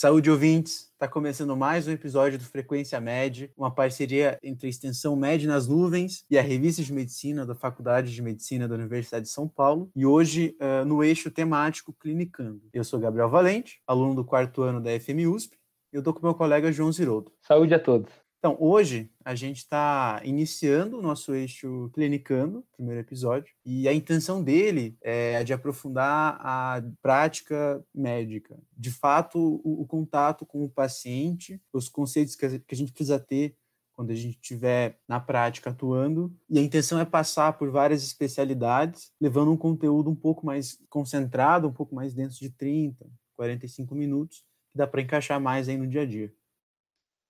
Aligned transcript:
Saúde 0.00 0.30
ouvintes, 0.30 0.90
está 0.94 1.06
começando 1.06 1.54
mais 1.54 1.86
um 1.86 1.90
episódio 1.90 2.38
do 2.38 2.44
Frequência 2.46 2.98
Med, 3.02 3.52
uma 3.54 3.70
parceria 3.70 4.38
entre 4.42 4.66
a 4.66 4.70
Extensão 4.70 5.14
Med 5.14 5.46
nas 5.46 5.68
Nuvens 5.68 6.24
e 6.30 6.38
a 6.38 6.42
Revista 6.42 6.82
de 6.82 6.90
Medicina 6.90 7.44
da 7.44 7.54
Faculdade 7.54 8.10
de 8.10 8.22
Medicina 8.22 8.66
da 8.66 8.76
Universidade 8.76 9.26
de 9.26 9.30
São 9.30 9.46
Paulo, 9.46 9.90
e 9.94 10.06
hoje 10.06 10.56
uh, 10.58 10.86
no 10.86 11.04
eixo 11.04 11.30
temático 11.30 11.92
Clinicando. 11.92 12.62
Eu 12.72 12.82
sou 12.82 12.98
Gabriel 12.98 13.28
Valente, 13.28 13.82
aluno 13.86 14.14
do 14.14 14.24
quarto 14.24 14.62
ano 14.62 14.80
da 14.80 14.88
FM 14.98 15.28
USP, 15.30 15.58
e 15.92 15.96
eu 15.96 16.00
estou 16.00 16.14
com 16.14 16.26
meu 16.26 16.34
colega 16.34 16.72
João 16.72 16.90
Zirodo. 16.90 17.30
Saúde 17.42 17.74
a 17.74 17.78
todos. 17.78 18.10
Então, 18.40 18.56
hoje 18.58 19.10
a 19.22 19.34
gente 19.34 19.58
está 19.58 20.22
iniciando 20.24 20.98
o 20.98 21.02
nosso 21.02 21.34
eixo 21.34 21.90
Clinicando, 21.92 22.64
primeiro 22.74 23.02
episódio, 23.02 23.52
e 23.66 23.86
a 23.86 23.92
intenção 23.92 24.42
dele 24.42 24.96
é 25.02 25.44
de 25.44 25.52
aprofundar 25.52 26.38
a 26.40 26.82
prática 27.02 27.84
médica. 27.94 28.58
De 28.74 28.90
fato, 28.90 29.60
o, 29.62 29.82
o 29.82 29.86
contato 29.86 30.46
com 30.46 30.64
o 30.64 30.70
paciente, 30.70 31.60
os 31.70 31.90
conceitos 31.90 32.34
que 32.34 32.46
a, 32.46 32.58
que 32.58 32.74
a 32.74 32.76
gente 32.76 32.92
precisa 32.92 33.20
ter 33.20 33.54
quando 33.92 34.12
a 34.12 34.14
gente 34.14 34.36
estiver 34.36 34.98
na 35.06 35.20
prática 35.20 35.68
atuando. 35.68 36.34
E 36.48 36.58
a 36.58 36.62
intenção 36.62 36.98
é 36.98 37.04
passar 37.04 37.58
por 37.58 37.70
várias 37.70 38.02
especialidades, 38.02 39.12
levando 39.20 39.52
um 39.52 39.56
conteúdo 39.56 40.08
um 40.08 40.16
pouco 40.16 40.46
mais 40.46 40.78
concentrado, 40.88 41.68
um 41.68 41.72
pouco 41.74 41.94
mais 41.94 42.14
denso 42.14 42.40
de 42.40 42.48
30, 42.48 43.06
45 43.36 43.94
minutos, 43.94 44.38
que 44.72 44.78
dá 44.78 44.86
para 44.86 45.02
encaixar 45.02 45.38
mais 45.38 45.68
aí 45.68 45.76
no 45.76 45.86
dia 45.86 46.00
a 46.00 46.06
dia. 46.06 46.32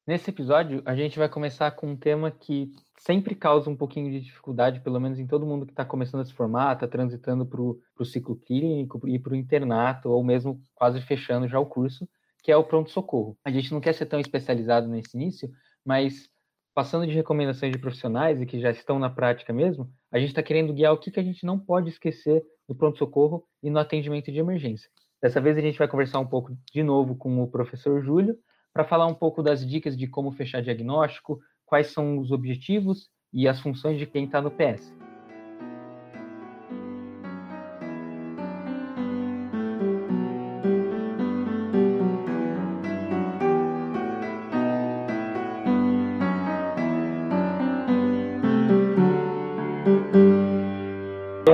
Nesse 0.06 0.30
episódio, 0.30 0.82
a 0.86 0.96
gente 0.96 1.18
vai 1.18 1.28
começar 1.28 1.70
com 1.72 1.88
um 1.88 1.96
tema 1.96 2.30
que 2.30 2.72
sempre 2.98 3.34
causa 3.34 3.68
um 3.68 3.76
pouquinho 3.76 4.10
de 4.10 4.20
dificuldade, 4.20 4.80
pelo 4.80 4.98
menos 4.98 5.18
em 5.18 5.26
todo 5.26 5.46
mundo 5.46 5.66
que 5.66 5.72
está 5.72 5.84
começando 5.84 6.22
a 6.22 6.24
se 6.24 6.32
formar, 6.32 6.74
está 6.74 6.88
transitando 6.88 7.46
para 7.46 7.60
o 7.60 8.04
ciclo 8.04 8.34
clínico 8.34 9.06
e 9.06 9.18
para 9.18 9.34
o 9.34 9.36
internato, 9.36 10.08
ou 10.08 10.24
mesmo 10.24 10.60
quase 10.74 11.00
fechando 11.02 11.46
já 11.46 11.60
o 11.60 11.66
curso, 11.66 12.08
que 12.42 12.50
é 12.50 12.56
o 12.56 12.64
pronto-socorro. 12.64 13.38
A 13.44 13.50
gente 13.50 13.72
não 13.72 13.80
quer 13.80 13.92
ser 13.92 14.06
tão 14.06 14.18
especializado 14.18 14.88
nesse 14.88 15.16
início, 15.16 15.50
mas 15.84 16.28
passando 16.74 17.06
de 17.06 17.12
recomendações 17.12 17.72
de 17.72 17.78
profissionais 17.78 18.40
e 18.40 18.46
que 18.46 18.58
já 18.58 18.70
estão 18.70 18.98
na 18.98 19.10
prática 19.10 19.52
mesmo, 19.52 19.92
a 20.10 20.18
gente 20.18 20.30
está 20.30 20.42
querendo 20.42 20.72
guiar 20.72 20.94
o 20.94 20.98
que, 20.98 21.10
que 21.10 21.20
a 21.20 21.22
gente 21.22 21.44
não 21.44 21.58
pode 21.58 21.90
esquecer 21.90 22.42
no 22.66 22.74
pronto-socorro 22.74 23.44
e 23.62 23.68
no 23.68 23.78
atendimento 23.78 24.32
de 24.32 24.38
emergência. 24.38 24.88
Dessa 25.22 25.40
vez 25.40 25.58
a 25.58 25.60
gente 25.60 25.78
vai 25.78 25.86
conversar 25.86 26.18
um 26.20 26.26
pouco 26.26 26.56
de 26.72 26.82
novo 26.82 27.14
com 27.14 27.42
o 27.42 27.48
professor 27.48 28.02
Júlio, 28.02 28.36
para 28.72 28.84
falar 28.84 29.06
um 29.06 29.14
pouco 29.14 29.42
das 29.42 29.66
dicas 29.66 29.96
de 29.96 30.06
como 30.06 30.32
fechar 30.32 30.62
diagnóstico, 30.62 31.40
quais 31.66 31.88
são 31.88 32.18
os 32.18 32.30
objetivos 32.30 33.08
e 33.32 33.46
as 33.46 33.60
funções 33.60 33.98
de 33.98 34.06
quem 34.06 34.24
está 34.24 34.40
no 34.40 34.50
PS. 34.50 34.92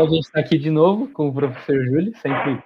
A 0.06 0.08
gente 0.08 0.24
está 0.24 0.38
aqui 0.38 0.56
de 0.56 0.70
novo 0.70 1.08
com 1.08 1.28
o 1.28 1.34
professor 1.34 1.84
Júlio, 1.84 2.16
sempre 2.18 2.62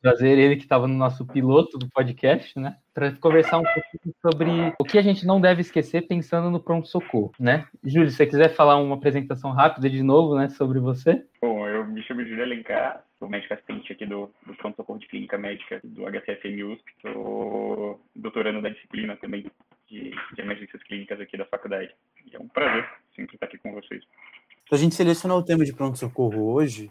trazer 0.00 0.38
ele 0.38 0.56
que 0.56 0.62
estava 0.62 0.86
no 0.86 0.94
nosso 0.94 1.26
piloto 1.26 1.76
do 1.76 1.88
podcast, 1.90 2.58
né? 2.58 2.76
Para 2.94 3.12
conversar 3.12 3.58
um 3.58 3.62
pouco 3.62 4.16
sobre 4.20 4.50
o 4.78 4.84
que 4.84 4.98
a 4.98 5.02
gente 5.02 5.26
não 5.26 5.40
deve 5.40 5.62
esquecer 5.62 6.06
pensando 6.06 6.50
no 6.50 6.60
pronto-socorro, 6.60 7.32
né? 7.40 7.66
Júlio, 7.82 8.10
se 8.10 8.16
você 8.16 8.26
quiser 8.26 8.54
falar 8.54 8.76
uma 8.76 8.96
apresentação 8.96 9.50
rápida 9.52 9.88
de 9.88 10.02
novo, 10.02 10.36
né, 10.36 10.48
sobre 10.50 10.78
você. 10.78 11.24
Bom, 11.40 11.66
eu 11.66 11.86
me 11.86 12.02
chamo 12.02 12.24
Júlio 12.24 12.44
Alencar, 12.44 13.02
sou 13.18 13.28
médico 13.28 13.54
assistente 13.54 13.92
aqui 13.92 14.04
do, 14.04 14.30
do 14.46 14.54
pronto-socorro 14.54 14.98
de 14.98 15.08
clínica 15.08 15.38
médica 15.38 15.80
do 15.82 16.04
HCFM 16.04 16.64
USP, 16.64 16.84
sou 17.00 18.00
doutorando 18.14 18.60
da 18.60 18.68
disciplina 18.68 19.16
também 19.16 19.46
de, 19.88 20.10
de 20.10 20.40
emergências 20.40 20.82
clínicas 20.82 21.20
aqui 21.20 21.38
da 21.38 21.46
faculdade. 21.46 21.90
E 22.30 22.36
é 22.36 22.38
um 22.38 22.48
prazer 22.48 22.86
sempre 23.16 23.36
estar 23.36 23.46
aqui 23.46 23.58
com 23.58 23.72
vocês. 23.72 24.02
A 24.70 24.76
gente 24.76 24.94
selecionou 24.94 25.38
o 25.38 25.44
tema 25.44 25.64
de 25.64 25.72
pronto-socorro 25.74 26.52
hoje 26.52 26.90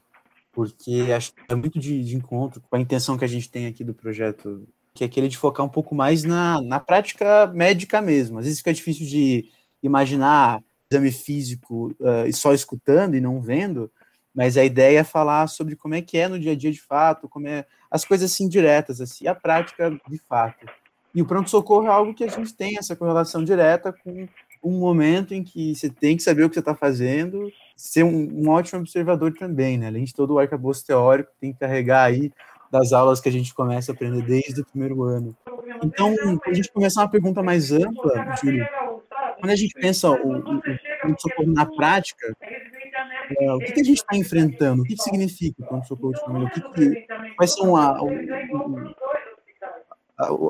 porque 0.51 1.07
acho 1.15 1.33
que 1.33 1.41
é 1.49 1.55
muito 1.55 1.79
de, 1.79 2.03
de, 2.03 2.15
encontro 2.15 2.61
com 2.61 2.75
a 2.75 2.79
intenção 2.79 3.17
que 3.17 3.25
a 3.25 3.27
gente 3.27 3.49
tem 3.49 3.67
aqui 3.67 3.83
do 3.83 3.93
projeto, 3.93 4.67
que 4.93 5.03
é 5.03 5.07
aquele 5.07 5.27
de 5.27 5.37
focar 5.37 5.65
um 5.65 5.69
pouco 5.69 5.95
mais 5.95 6.23
na, 6.23 6.61
na 6.61 6.79
prática 6.79 7.47
médica 7.47 8.01
mesmo. 8.01 8.39
Às 8.39 8.45
vezes 8.45 8.59
fica 8.59 8.73
difícil 8.73 9.05
de 9.07 9.49
imaginar 9.81 10.61
exame 10.91 11.11
físico 11.11 11.95
uh, 11.99 12.33
só 12.33 12.53
escutando 12.53 13.15
e 13.15 13.21
não 13.21 13.41
vendo, 13.41 13.89
mas 14.33 14.57
a 14.57 14.63
ideia 14.63 14.99
é 14.99 15.03
falar 15.03 15.47
sobre 15.47 15.75
como 15.75 15.95
é 15.95 16.01
que 16.01 16.17
é 16.17 16.27
no 16.27 16.39
dia 16.39 16.51
a 16.51 16.55
dia 16.55 16.71
de 16.71 16.81
fato, 16.81 17.29
como 17.29 17.47
é 17.47 17.65
as 17.89 18.05
coisas 18.05 18.31
assim 18.31 18.47
diretas, 18.47 19.01
assim, 19.01 19.27
a 19.27 19.35
prática 19.35 19.89
de 20.07 20.17
fato. 20.17 20.65
E 21.13 21.21
o 21.21 21.25
pronto-socorro 21.25 21.87
é 21.87 21.89
algo 21.89 22.13
que 22.13 22.23
a 22.23 22.29
gente 22.29 22.53
tem 22.53 22.77
essa 22.77 22.95
correlação 22.95 23.43
direta 23.43 23.91
com 23.91 24.27
um 24.63 24.79
momento 24.79 25.33
em 25.33 25.43
que 25.43 25.75
você 25.75 25.89
tem 25.89 26.15
que 26.15 26.23
saber 26.23 26.43
o 26.43 26.49
que 26.49 26.53
você 26.53 26.61
está 26.61 26.75
fazendo, 26.75 27.51
ser 27.75 28.03
um, 28.03 28.29
um, 28.31 28.49
ótimo 28.49 28.79
observador 28.79 29.33
também, 29.33 29.77
né? 29.77 29.87
Além 29.87 30.05
de 30.05 30.13
todo 30.13 30.35
o 30.35 30.39
arcabouço 30.39 30.85
teórico 30.85 31.31
tem 31.39 31.51
que 31.51 31.59
carregar 31.59 32.03
aí 32.03 32.31
das 32.71 32.93
aulas 32.93 33.19
que 33.19 33.27
a 33.27 33.31
gente 33.31 33.53
começa 33.53 33.91
a 33.91 33.95
aprender 33.95 34.21
desde 34.21 34.61
o 34.61 34.65
primeiro 34.65 35.03
ano. 35.03 35.35
Então, 35.83 36.15
a 36.45 36.53
gente 36.53 36.71
começar 36.71 37.01
uma 37.01 37.09
pergunta 37.09 37.43
mais 37.43 37.71
ampla, 37.71 38.35
Júlio, 38.41 38.65
quando 39.39 39.51
a 39.51 39.55
gente 39.55 39.73
pensa 39.73 40.09
o, 40.09 40.13
o, 40.13 40.57
o 40.57 41.19
socorro 41.19 41.51
na 41.51 41.65
prática, 41.65 42.33
é, 43.39 43.51
o 43.51 43.59
que, 43.59 43.73
que, 43.73 43.81
a 43.81 43.83
gente 43.83 43.97
está 43.97 44.15
enfrentando? 44.15 44.83
O 44.83 44.85
que, 44.85 44.95
que 44.95 45.03
significa 45.03 45.63
o 45.63 45.67
pronto-socorro 45.67 46.13
de 46.13 46.21
família? 46.21 46.47
O 46.47 46.51
que, 46.51 46.61
que, 46.61 47.07
quais 47.35 47.53
são 47.53 47.75
a, 47.75 48.01
o, 48.01 48.09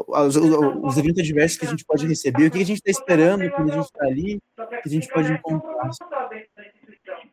os, 0.07 0.35
os, 0.35 0.97
eventos 0.97 1.19
adversos 1.19 1.57
que 1.57 1.65
a 1.65 1.69
gente 1.69 1.85
pode 1.85 2.05
receber, 2.07 2.47
o 2.47 2.51
que 2.51 2.61
a 2.61 2.65
gente 2.65 2.81
está 2.85 2.91
esperando 2.91 3.49
quando 3.51 3.71
a 3.71 3.75
gente 3.75 3.85
está 3.85 4.05
ali, 4.05 4.41
que 4.55 4.89
a 4.89 4.89
gente 4.89 5.07
pode 5.07 5.31
encontrar. 5.31 5.89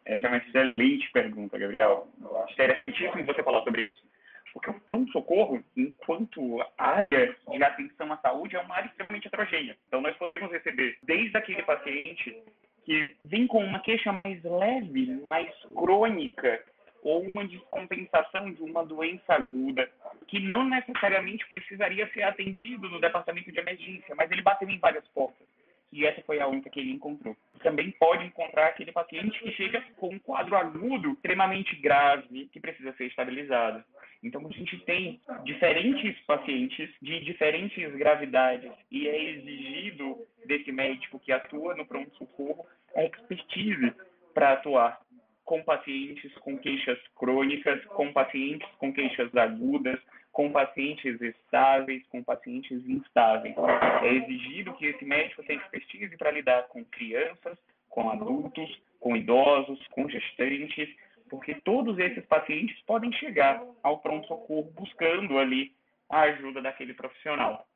É 0.05 0.27
uma 0.27 0.37
excelente 0.39 1.11
pergunta, 1.13 1.59
Gabriel. 1.59 2.07
Interessantíssimo 2.53 3.27
você 3.27 3.43
falar 3.43 3.63
sobre 3.65 3.83
isso. 3.83 4.08
Porque 4.53 4.71
o 4.71 4.81
pronto-socorro, 4.91 5.63
enquanto 5.77 6.65
área 6.77 7.37
de 7.49 7.63
atenção 7.63 8.13
à 8.13 8.17
saúde, 8.19 8.57
é 8.57 8.61
uma 8.61 8.77
área 8.77 8.89
extremamente 8.89 9.27
heterogênea. 9.29 9.77
Então, 9.87 10.01
nós 10.01 10.17
podemos 10.17 10.51
receber 10.51 10.99
desde 11.03 11.37
aquele 11.37 11.63
paciente 11.63 12.43
que 12.85 13.11
vem 13.25 13.47
com 13.47 13.63
uma 13.63 13.81
queixa 13.81 14.19
mais 14.25 14.43
leve, 14.43 15.23
mais 15.29 15.55
crônica, 15.75 16.65
ou 17.03 17.27
uma 17.35 17.47
descompensação 17.47 18.53
de 18.53 18.63
uma 18.63 18.85
doença 18.85 19.35
aguda, 19.35 19.89
que 20.27 20.41
não 20.41 20.65
necessariamente 20.65 21.47
precisaria 21.55 22.11
ser 22.13 22.23
atendido 22.23 22.89
no 22.89 23.01
departamento 23.01 23.53
de 23.53 23.59
emergência, 23.59 24.15
mas 24.15 24.31
ele 24.31 24.43
bateu 24.43 24.69
em 24.69 24.79
várias 24.79 25.07
portas. 25.09 25.47
E 25.91 26.05
essa 26.05 26.21
foi 26.23 26.39
a 26.41 26.47
única 26.47 26.69
que 26.69 26.81
ele 26.81 26.93
encontrou. 26.93 27.37
Também 27.63 27.91
pode 27.93 28.25
encontrar 28.25 28.67
aquele 28.67 28.93
paciente 28.93 29.39
que 29.39 29.53
chega 29.53 29.83
com 29.97 30.09
um 30.09 30.19
quadro 30.19 30.57
agudo 30.57 31.13
extremamente 31.13 31.75
grave, 31.77 32.49
que 32.53 32.61
precisa 32.61 32.93
ser 32.93 33.07
estabilizado. 33.07 33.83
Então, 34.23 34.45
a 34.47 34.51
gente 34.51 34.79
tem 34.81 35.21
diferentes 35.45 36.19
pacientes 36.27 36.91
de 37.01 37.21
diferentes 37.21 37.95
gravidades 37.95 38.73
e 38.91 39.07
é 39.07 39.31
exigido 39.31 40.27
desse 40.45 40.73
médico 40.73 41.21
que 41.21 41.31
atua 41.31 41.75
no 41.77 41.87
pronto-socorro 41.87 42.67
a 42.97 43.05
expertise 43.05 43.93
para 44.35 44.53
atuar 44.53 45.01
com 45.45 45.63
pacientes 45.63 46.33
com 46.41 46.59
queixas 46.59 46.99
crônicas, 47.17 47.83
com 47.87 48.13
pacientes 48.13 48.69
com 48.77 48.93
queixas 48.93 49.35
agudas, 49.35 49.99
com 50.31 50.53
pacientes 50.53 51.21
estáveis, 51.21 52.07
com 52.11 52.23
pacientes 52.23 52.87
instáveis. 52.87 53.55
É 54.03 54.13
exigido 54.13 54.75
que 54.75 54.87
esse 54.87 55.05
médico 55.05 55.43
tenha 55.45 55.59
expertise 55.59 56.17
para 56.19 56.33
lidar 56.33 56.65
com 56.69 56.85
crianças, 56.85 57.59
com 57.89 58.11
adultos, 58.11 58.79
com 59.01 59.17
idosos, 59.17 59.85
com 59.89 60.09
gestantes, 60.09 60.89
porque 61.29 61.55
todos 61.57 61.99
esses 61.99 62.25
pacientes 62.27 62.79
podem 62.83 63.13
chegar 63.13 63.63
ao 63.83 63.99
pronto-socorro 63.99 64.71
buscando 64.73 65.39
ali 65.39 65.73
a 66.11 66.23
ajuda 66.23 66.63
daquele 66.63 66.95
profissional. 66.95 67.67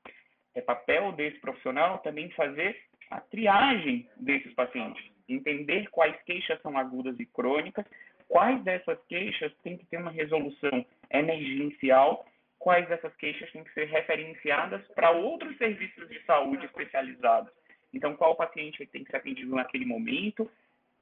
É 0.54 0.60
papel 0.60 1.12
desse 1.12 1.38
profissional 1.38 1.98
também 1.98 2.30
fazer 2.30 2.76
a 3.10 3.20
triagem 3.20 4.08
desses 4.16 4.52
pacientes 4.54 5.12
entender 5.28 5.88
quais 5.90 6.16
queixas 6.24 6.60
são 6.62 6.76
agudas 6.76 7.18
e 7.18 7.26
crônicas, 7.26 7.84
quais 8.28 8.62
dessas 8.62 8.98
queixas 9.08 9.52
têm 9.62 9.76
que 9.76 9.86
ter 9.86 9.98
uma 9.98 10.10
resolução 10.10 10.84
emergencial, 11.10 12.26
quais 12.58 12.88
dessas 12.88 13.14
queixas 13.16 13.50
têm 13.52 13.64
que 13.64 13.72
ser 13.72 13.86
referenciadas 13.86 14.86
para 14.94 15.10
outros 15.10 15.56
serviços 15.58 16.08
de 16.08 16.22
saúde 16.24 16.64
especializados. 16.66 17.52
Então, 17.92 18.16
qual 18.16 18.34
paciente 18.34 18.86
tem 18.86 19.04
que 19.04 19.10
ser 19.10 19.18
atendido 19.18 19.54
naquele 19.54 19.84
momento, 19.84 20.50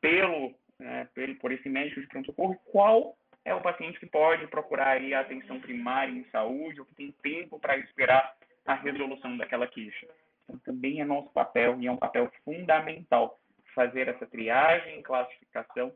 pelo, 0.00 0.52
né, 0.80 1.06
por 1.40 1.52
esse 1.52 1.68
médico 1.68 2.00
de 2.00 2.06
pronto-socorro, 2.08 2.58
qual 2.72 3.16
é 3.44 3.54
o 3.54 3.60
paciente 3.60 4.00
que 4.00 4.06
pode 4.06 4.46
procurar 4.48 4.88
aí 4.88 5.14
a 5.14 5.20
atenção 5.20 5.60
primária 5.60 6.12
em 6.12 6.24
saúde, 6.30 6.80
ou 6.80 6.86
que 6.86 6.94
tem 6.94 7.14
tempo 7.22 7.58
para 7.58 7.78
esperar 7.78 8.34
a 8.66 8.74
resolução 8.74 9.36
daquela 9.36 9.66
queixa. 9.66 10.06
Então, 10.44 10.58
também 10.64 11.00
é 11.00 11.04
nosso 11.04 11.30
papel 11.30 11.80
e 11.80 11.86
é 11.86 11.92
um 11.92 11.96
papel 11.96 12.30
fundamental 12.44 13.38
fazer 13.74 14.08
essa 14.08 14.26
triagem, 14.26 15.02
classificação 15.02 15.92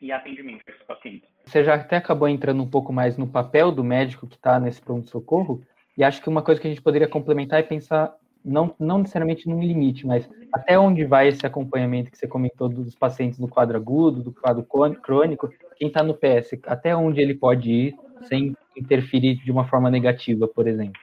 e 0.00 0.12
atendimento 0.12 0.64
desses 0.64 0.82
pacientes. 0.84 1.28
Você 1.44 1.64
já 1.64 1.74
até 1.74 1.96
acabou 1.96 2.28
entrando 2.28 2.62
um 2.62 2.70
pouco 2.70 2.92
mais 2.92 3.18
no 3.18 3.26
papel 3.26 3.72
do 3.72 3.84
médico 3.84 4.26
que 4.26 4.36
está 4.36 4.58
nesse 4.58 4.80
pronto-socorro, 4.80 5.62
E 5.96 6.04
acho 6.04 6.22
que 6.22 6.28
uma 6.30 6.42
coisa 6.42 6.58
que 6.58 6.66
a 6.66 6.70
gente 6.70 6.82
poderia 6.82 7.08
complementar 7.08 7.60
é 7.60 7.62
pensar 7.62 8.14
não, 8.44 8.74
não 8.78 8.98
necessariamente 8.98 9.48
num 9.48 9.60
limite, 9.60 10.06
mas 10.06 10.28
até 10.52 10.78
onde 10.78 11.04
vai 11.04 11.28
esse 11.28 11.44
acompanhamento 11.46 12.10
que 12.10 12.18
você 12.18 12.26
comentou 12.26 12.68
dos 12.68 12.94
pacientes 12.94 13.38
do 13.38 13.48
quadro 13.48 13.76
agudo, 13.76 14.22
do 14.22 14.32
quadro 14.32 14.64
crônico, 15.02 15.52
quem 15.76 15.88
está 15.88 16.02
no 16.02 16.14
PS, 16.14 16.58
até 16.66 16.94
onde 16.94 17.20
ele 17.20 17.34
pode 17.34 17.70
ir 17.70 17.96
sem 18.26 18.56
interferir 18.76 19.36
de 19.36 19.50
uma 19.50 19.66
forma 19.66 19.90
negativa, 19.90 20.48
por 20.48 20.66
exemplo? 20.66 21.00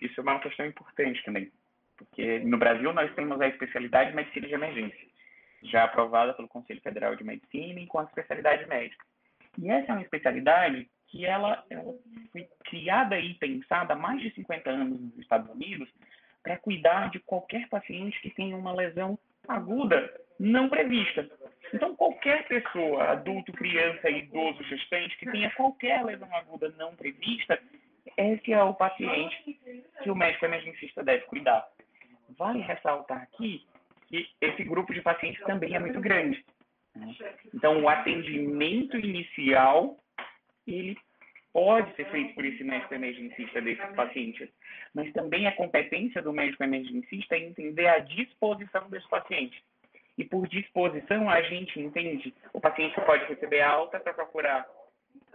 Isso 0.00 0.20
é 0.20 0.22
uma 0.22 0.40
questão 0.40 0.66
importante 0.66 1.22
também, 1.24 1.50
porque 1.96 2.40
no 2.40 2.58
Brasil 2.58 2.92
nós 2.92 3.14
temos 3.14 3.40
a 3.40 3.48
especialidade 3.48 4.10
de 4.10 4.16
medicina 4.16 4.48
de 4.48 4.54
emergência, 4.54 5.06
já 5.62 5.84
aprovada 5.84 6.34
pelo 6.34 6.48
Conselho 6.48 6.80
Federal 6.82 7.14
de 7.14 7.24
Medicina 7.24 7.80
enquanto 7.80 8.08
especialidade 8.08 8.66
médica. 8.66 9.04
E 9.58 9.70
essa 9.70 9.92
é 9.92 9.94
uma 9.94 10.02
especialidade 10.02 10.88
que 11.12 11.26
ela, 11.26 11.62
ela 11.68 11.94
foi 12.32 12.48
criada 12.64 13.20
e 13.20 13.34
pensada 13.34 13.92
há 13.92 13.96
mais 13.96 14.20
de 14.22 14.34
50 14.34 14.70
anos 14.70 14.98
nos 14.98 15.18
Estados 15.18 15.48
Unidos 15.54 15.86
para 16.42 16.56
cuidar 16.56 17.10
de 17.10 17.20
qualquer 17.20 17.68
paciente 17.68 18.18
que 18.22 18.30
tenha 18.30 18.56
uma 18.56 18.72
lesão 18.72 19.18
aguda 19.46 20.10
não 20.40 20.70
prevista. 20.70 21.28
Então, 21.72 21.94
qualquer 21.94 22.48
pessoa, 22.48 23.10
adulto, 23.10 23.52
criança, 23.52 24.08
idoso, 24.10 24.64
gestante, 24.64 25.16
que 25.18 25.30
tenha 25.30 25.50
qualquer 25.50 26.02
lesão 26.02 26.34
aguda 26.34 26.70
não 26.78 26.96
prevista, 26.96 27.58
esse 28.16 28.52
é 28.52 28.62
o 28.62 28.74
paciente 28.74 29.60
que 30.02 30.10
o 30.10 30.16
médico 30.16 30.46
emergencista 30.46 31.04
deve 31.04 31.24
cuidar. 31.26 31.66
Vale 32.38 32.60
ressaltar 32.60 33.22
aqui 33.22 33.66
que 34.08 34.28
esse 34.40 34.64
grupo 34.64 34.92
de 34.94 35.02
pacientes 35.02 35.42
também 35.44 35.74
é 35.74 35.78
muito 35.78 36.00
grande. 36.00 36.42
Né? 36.96 37.14
Então, 37.54 37.82
o 37.82 37.88
atendimento 37.88 38.96
inicial, 38.96 39.98
ele 40.66 40.96
pode 41.52 41.94
ser 41.96 42.10
feito 42.10 42.34
por 42.34 42.44
esse 42.44 42.64
médico 42.64 42.94
emergencista 42.94 43.60
desses 43.60 43.94
pacientes, 43.94 44.48
mas 44.94 45.12
também 45.12 45.46
a 45.46 45.52
competência 45.52 46.22
do 46.22 46.32
médico 46.32 46.64
emergencista 46.64 47.36
é 47.36 47.40
entender 47.40 47.86
a 47.86 47.98
disposição 47.98 48.88
desse 48.88 49.08
paciente. 49.08 49.62
E 50.16 50.24
por 50.24 50.46
disposição, 50.46 51.28
a 51.28 51.40
gente 51.42 51.80
entende. 51.80 52.34
O 52.52 52.60
paciente 52.60 52.94
pode 53.00 53.24
receber 53.26 53.62
alta 53.62 53.98
para 53.98 54.14
procurar 54.14 54.66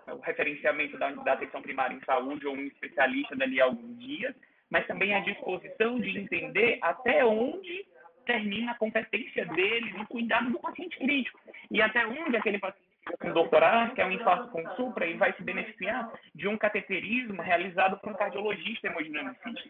o 0.07 0.19
referenciamento 0.19 0.97
da, 0.97 1.11
da 1.11 1.33
atenção 1.33 1.61
primária 1.61 1.95
em 1.95 2.05
saúde 2.05 2.47
ou 2.47 2.55
um 2.55 2.65
especialista 2.65 3.35
dali 3.35 3.59
a 3.59 3.65
alguns 3.65 3.99
dias, 3.99 4.35
mas 4.69 4.85
também 4.87 5.13
a 5.13 5.19
disposição 5.19 5.99
de 5.99 6.17
entender 6.17 6.79
até 6.81 7.25
onde 7.25 7.85
termina 8.25 8.73
a 8.73 8.77
competência 8.77 9.45
dele 9.45 9.93
no 9.93 10.05
cuidado 10.07 10.51
do 10.51 10.59
paciente 10.59 10.97
crítico. 10.97 11.39
E 11.71 11.81
até 11.81 12.05
onde 12.05 12.35
aquele 12.35 12.59
paciente 12.59 12.86
com 13.19 13.31
doutorado, 13.31 13.93
que 13.93 14.01
é 14.01 14.05
um 14.05 14.11
infarto 14.11 14.49
com 14.49 14.67
supra, 14.75 15.05
e 15.05 15.15
vai 15.15 15.33
se 15.33 15.43
beneficiar 15.43 16.11
de 16.33 16.47
um 16.47 16.57
cateterismo 16.57 17.41
realizado 17.41 17.97
por 17.97 18.11
um 18.11 18.15
cardiologista 18.15 18.87
hemodinamicista. 18.87 19.69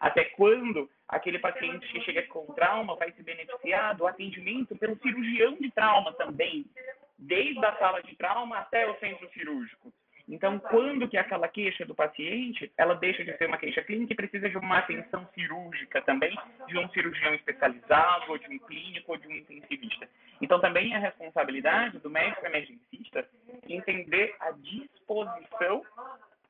Até 0.00 0.24
quando 0.24 0.90
aquele 1.08 1.38
paciente 1.38 1.86
que 1.88 2.00
chega 2.02 2.22
com 2.24 2.52
trauma 2.54 2.96
vai 2.96 3.12
se 3.12 3.22
beneficiar 3.22 3.94
do 3.96 4.06
atendimento 4.06 4.76
pelo 4.76 4.96
cirurgião 4.98 5.54
de 5.54 5.70
trauma 5.70 6.12
também, 6.14 6.64
desde 7.18 7.64
a 7.64 7.76
sala 7.76 8.02
de 8.02 8.14
trauma 8.16 8.58
até 8.58 8.88
o 8.88 8.98
centro 8.98 9.28
cirúrgico. 9.30 9.92
Então, 10.34 10.58
quando 10.58 11.06
que 11.06 11.16
aquela 11.16 11.46
queixa 11.46 11.86
do 11.86 11.94
paciente, 11.94 12.70
ela 12.76 12.96
deixa 12.96 13.24
de 13.24 13.36
ser 13.36 13.46
uma 13.46 13.56
queixa 13.56 13.80
clínica 13.82 14.14
e 14.14 14.16
precisa 14.16 14.50
de 14.50 14.58
uma 14.58 14.78
atenção 14.78 15.24
cirúrgica 15.32 16.02
também, 16.02 16.36
de 16.66 16.76
um 16.76 16.88
cirurgião 16.88 17.32
especializado, 17.34 18.32
ou 18.32 18.36
de 18.36 18.48
um 18.48 18.58
clínico, 18.58 19.12
ou 19.12 19.16
de 19.16 19.28
um 19.28 19.30
intensivista. 19.30 20.08
Então, 20.42 20.60
também 20.60 20.92
é 20.92 20.98
responsabilidade 20.98 22.00
do 22.00 22.10
médico 22.10 22.44
emergencista 22.44 23.24
entender 23.68 24.34
a 24.40 24.50
disposição 24.50 25.84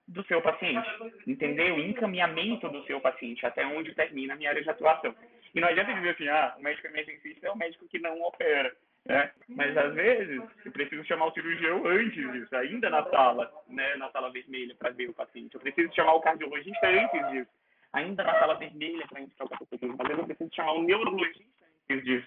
do 0.09 0.25
seu 0.25 0.41
paciente, 0.41 0.89
entender 1.27 1.71
o 1.73 1.79
encaminhamento 1.79 2.71
do 2.71 2.83
seu 2.87 3.03
paciente, 3.03 3.45
até 3.45 3.67
onde 3.67 3.95
termina 3.95 4.33
a 4.33 4.37
minha 4.37 4.49
área 4.49 4.63
de 4.63 4.71
atuação. 4.71 5.15
E 5.55 5.61
não 5.61 5.69
adianta 5.69 5.93
dizer 5.93 6.11
assim, 6.11 6.29
ah, 6.29 6.55
o 6.59 6.63
médico 6.63 6.87
emergencista 6.87 7.47
é 7.47 7.51
o 7.51 7.57
médico 7.57 7.87
que 7.89 7.99
não 7.99 8.23
opera. 8.23 8.75
Né? 9.07 9.31
Mas 9.49 9.77
às 9.77 9.95
vezes 9.95 10.43
eu 10.65 10.73
preciso 10.73 11.05
chamar 11.05 11.27
o 11.27 11.33
cirurgião 11.33 11.87
antes 11.87 12.33
disso, 12.33 12.57
ainda 12.57 12.89
na 12.89 13.05
sala, 13.11 13.51
né, 13.69 13.97
na 13.97 14.11
sala 14.11 14.31
vermelha 14.31 14.75
para 14.77 14.91
ver 14.91 15.11
o 15.11 15.15
paciente. 15.15 15.55
Eu 15.55 15.61
preciso 15.61 15.95
chamar 15.95 16.15
o 16.15 16.21
cardiologista 16.21 16.87
antes 16.87 17.31
disso, 17.31 17.51
ainda 17.93 18.25
na 18.25 18.39
sala 18.39 18.55
vermelha 18.55 19.07
para 19.07 19.21
indicar 19.21 19.47
o 19.47 19.51
paciente. 19.51 19.85
Às 19.85 20.09
vezes 20.09 20.19
eu 20.19 20.25
preciso 20.27 20.55
chamar 20.55 20.73
o 20.73 20.83
neurologista 20.83 21.65
antes 21.91 22.05
disso, 22.05 22.27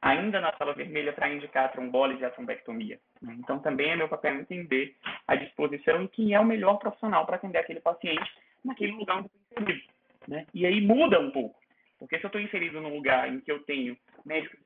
ainda 0.00 0.40
na 0.40 0.56
sala 0.56 0.72
vermelha 0.72 1.12
para 1.12 1.28
indicar 1.28 1.66
a 1.66 1.68
trombólise 1.68 2.22
e 2.22 2.24
a 2.24 2.30
trombectomia. 2.30 2.98
Né? 3.20 3.36
Então 3.38 3.58
também 3.58 3.90
é 3.90 3.96
meu 3.96 4.08
papel 4.08 4.34
entender 4.36 4.96
a 5.28 5.34
disposição 5.34 6.04
e 6.04 6.08
quem 6.08 6.32
é 6.32 6.40
o 6.40 6.44
melhor 6.44 6.78
profissional 6.78 7.26
para 7.26 7.36
atender 7.36 7.58
aquele 7.58 7.80
paciente 7.80 8.32
naquele 8.64 8.92
lugar 8.92 9.18
onde 9.18 9.28
eu 9.28 9.62
inserido. 9.62 9.92
Né? 10.26 10.46
E 10.54 10.64
aí 10.64 10.80
muda 10.80 11.20
um 11.20 11.30
pouco, 11.30 11.60
porque 11.98 12.18
se 12.18 12.24
eu 12.24 12.28
estou 12.28 12.40
inserido 12.40 12.80
num 12.80 12.94
lugar 12.94 13.28
em 13.28 13.40
que 13.40 13.52
eu 13.52 13.62
tenho 13.64 13.94
médicos 14.24 14.58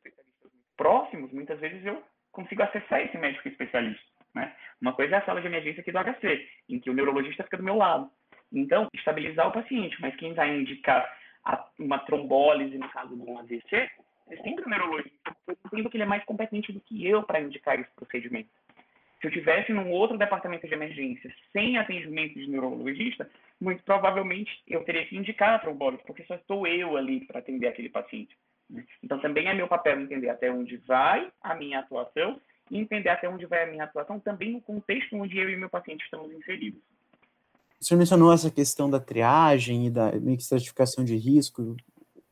próximos, 0.79 1.31
muitas 1.33 1.61
vezes 1.61 1.85
eu 1.85 2.03
consigo 2.33 2.63
acessar 2.63 3.03
esse 3.03 3.19
médico 3.19 3.47
especialista. 3.49 4.03
Né? 4.35 4.55
Uma 4.81 4.95
coisa 4.95 5.17
é 5.17 5.19
a 5.19 5.25
sala 5.27 5.43
de 5.43 5.47
emergência 5.47 5.81
aqui 5.83 5.93
do 5.93 5.99
HC, 5.99 6.49
em 6.71 6.79
que 6.79 6.89
o 6.89 6.95
neurologista 6.95 7.45
fica 7.45 7.59
do 7.59 7.63
meu 7.63 7.77
lado. 7.77 8.11
Então, 8.53 8.89
estabilizar 8.95 9.49
o 9.49 9.53
paciente, 9.53 10.01
mas 10.01 10.17
quem 10.17 10.33
vai 10.33 10.57
indicar 10.57 11.07
uma 11.79 11.99
trombólise 11.99 12.79
no 12.79 12.89
caso 12.89 13.15
de 13.15 13.23
um 13.23 13.39
AVC 13.39 13.91
é 14.31 14.37
sempre 14.43 14.65
o 14.65 14.69
neurologista. 14.69 15.37
Eu 15.47 15.57
entendo 15.67 15.91
que 15.91 15.97
ele 15.97 16.05
é 16.05 16.07
mais 16.07 16.25
competente 16.25 16.73
do 16.73 16.81
que 16.81 17.07
eu 17.07 17.23
para 17.23 17.41
indicar 17.41 17.79
esse 17.79 17.91
procedimento. 17.95 18.49
Se 19.21 19.27
eu 19.27 19.33
tivesse 19.33 19.73
num 19.73 19.91
outro 19.91 20.17
departamento 20.17 20.67
de 20.67 20.75
emergência 20.75 21.35
sem 21.53 21.77
atendimento 21.77 22.39
de 22.39 22.49
neurologista, 22.49 23.29
muito 23.61 23.83
provavelmente 23.83 24.63
eu 24.67 24.85
teria 24.85 25.05
que 25.07 25.17
indicar 25.17 25.55
a 25.55 25.59
trombólise, 25.59 26.05
porque 26.07 26.25
só 26.25 26.37
estou 26.37 26.67
eu 26.67 26.97
ali 26.97 27.25
para 27.27 27.41
atender 27.41 27.67
aquele 27.67 27.89
paciente. 27.89 28.37
Então, 29.03 29.19
também 29.20 29.47
é 29.47 29.55
meu 29.55 29.69
papel 29.69 30.00
entender 30.00 30.29
até 30.29 30.50
onde 30.50 30.76
vai 30.79 31.31
a 31.43 31.55
minha 31.55 31.81
atuação 31.81 32.41
e 32.70 32.79
entender 32.79 33.09
até 33.09 33.29
onde 33.29 33.47
vai 33.47 33.65
a 33.65 33.70
minha 33.70 33.85
atuação 33.85 34.20
também 34.20 34.53
no 34.53 34.61
contexto 34.61 35.17
onde 35.17 35.38
eu 35.38 35.49
e 35.49 35.56
meu 35.56 35.70
paciente 35.70 36.05
estamos 36.05 36.31
inseridos. 36.32 36.81
O 37.81 37.85
senhor 37.85 37.99
mencionou 37.99 38.32
essa 38.32 38.50
questão 38.50 38.91
da 38.91 38.99
triagem 38.99 39.87
e 39.87 39.91
da 39.91 40.12
estratificação 40.37 41.05
de 41.05 41.17
risco, 41.17 41.76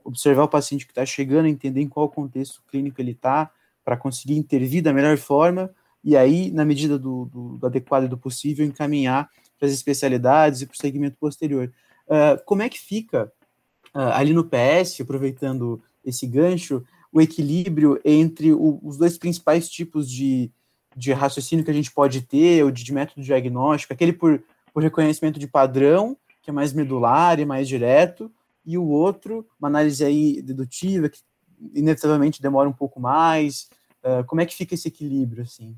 observar 0.04 0.44
o 0.44 0.48
paciente 0.48 0.84
que 0.84 0.92
está 0.92 1.06
chegando, 1.06 1.46
entender 1.46 1.80
em 1.80 1.88
qual 1.88 2.08
contexto 2.08 2.62
clínico 2.68 3.00
ele 3.00 3.12
está, 3.12 3.50
para 3.84 3.96
conseguir 3.96 4.36
intervir 4.36 4.82
da 4.82 4.92
melhor 4.92 5.16
forma, 5.16 5.72
e 6.02 6.16
aí, 6.16 6.50
na 6.50 6.64
medida 6.64 6.98
do, 6.98 7.24
do, 7.26 7.58
do 7.58 7.66
adequado 7.66 8.04
e 8.04 8.08
do 8.08 8.18
possível, 8.18 8.64
encaminhar 8.64 9.28
para 9.58 9.66
as 9.66 9.74
especialidades 9.74 10.60
e 10.60 10.66
para 10.66 10.74
o 10.74 10.76
segmento 10.76 11.16
posterior. 11.18 11.72
Uh, 12.06 12.42
como 12.44 12.62
é 12.62 12.68
que 12.68 12.78
fica 12.78 13.32
uh, 13.94 14.12
ali 14.14 14.32
no 14.32 14.44
PS, 14.44 15.00
aproveitando 15.00 15.82
esse 16.06 16.26
gancho, 16.26 16.84
o 17.12 17.20
equilíbrio 17.20 18.00
entre 18.04 18.52
o, 18.52 18.78
os 18.82 18.96
dois 18.96 19.18
principais 19.18 19.68
tipos 19.68 20.10
de, 20.10 20.50
de 20.94 21.12
raciocínio 21.12 21.64
que 21.64 21.70
a 21.70 21.74
gente 21.74 21.90
pode 21.90 22.22
ter, 22.22 22.64
ou 22.64 22.70
de, 22.70 22.84
de 22.84 22.92
método 22.92 23.22
diagnóstico, 23.22 23.92
aquele 23.92 24.12
por, 24.12 24.42
por 24.72 24.82
reconhecimento 24.82 25.38
de 25.38 25.48
padrão, 25.48 26.16
que 26.42 26.50
é 26.50 26.52
mais 26.52 26.72
medular 26.72 27.40
e 27.40 27.44
mais 27.44 27.66
direto, 27.66 28.32
e 28.64 28.78
o 28.78 28.86
outro, 28.86 29.46
uma 29.58 29.68
análise 29.68 30.04
aí 30.04 30.40
dedutiva, 30.42 31.08
que 31.08 31.18
inevitavelmente 31.74 32.42
demora 32.42 32.68
um 32.68 32.72
pouco 32.72 33.00
mais. 33.00 33.68
Uh, 34.02 34.24
como 34.26 34.40
é 34.40 34.46
que 34.46 34.54
fica 34.54 34.74
esse 34.74 34.88
equilíbrio, 34.88 35.42
assim? 35.42 35.76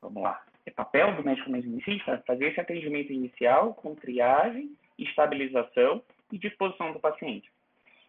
Vamos 0.00 0.22
lá. 0.22 0.40
É 0.64 0.70
papel 0.70 1.16
do 1.16 1.24
médico 1.24 1.48
emergencista 1.48 2.22
fazer 2.26 2.50
esse 2.50 2.60
atendimento 2.60 3.12
inicial 3.12 3.74
com 3.74 3.94
triagem, 3.94 4.70
estabilização 4.98 6.02
e 6.30 6.38
disposição 6.38 6.92
do 6.92 7.00
paciente 7.00 7.50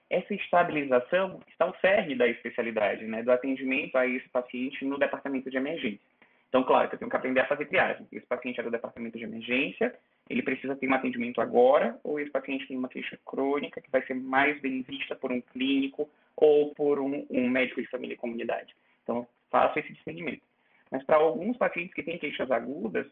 essa 0.10 0.34
estabilização 0.34 1.39
está 1.48 1.66
o 1.68 1.75
cerne 1.80 2.16
da 2.16 2.28
especialidade, 2.28 3.06
né, 3.06 3.22
do 3.22 3.32
atendimento 3.32 3.96
a 3.96 4.08
esse 4.08 4.28
paciente 4.30 4.84
no 4.84 4.98
departamento 4.98 5.50
de 5.50 5.58
emergência. 5.58 6.00
Então, 6.50 6.63
claro 6.63 6.89
que 6.89 6.96
eu 6.96 7.00
tenho 7.00 7.12
que 7.12 7.16
aprender 7.16 7.42
a 7.42 7.48
fazer 7.48 7.66
triagem. 7.66 8.08
Esse 8.12 8.25
paciente 8.25 8.60
é 8.60 8.63
do 8.63 8.72
departamento 8.72 9.18
de 9.20 9.24
emergência, 9.24 9.94
ele 10.28 10.42
precisa 10.42 10.75
ter 10.75 10.89
um 10.89 10.94
atendimento 10.96 11.39
agora, 11.39 12.00
ou 12.04 12.20
esse 12.20 12.32
paciente 12.32 12.68
tem 12.68 12.75
uma 12.75 12.89
queixa 12.89 13.20
crônica 13.24 13.80
que 13.80 13.92
vai 13.92 14.01
ser 14.06 14.16
mais 14.16 14.60
bem 14.60 14.82
vista 14.82 15.16
por 15.16 15.32
um 15.32 15.42
clínico 15.42 16.10
ou 16.36 16.74
por 16.74 17.00
um, 17.00 17.25
um 17.30 17.48
médico 17.48 17.82
de 17.82 17.88
família 17.88 18.16
e 18.16 18.18
comunidade. 18.18 18.75
Então, 19.04 19.28
faço 19.51 19.78
esse 19.78 19.94
discernimento. 19.94 20.42
Mas 20.89 21.04
para 21.04 21.18
alguns 21.18 21.56
pacientes 21.56 21.94
que 21.94 22.01
têm 22.01 22.18
queixas 22.18 22.50
agudas, 22.50 23.06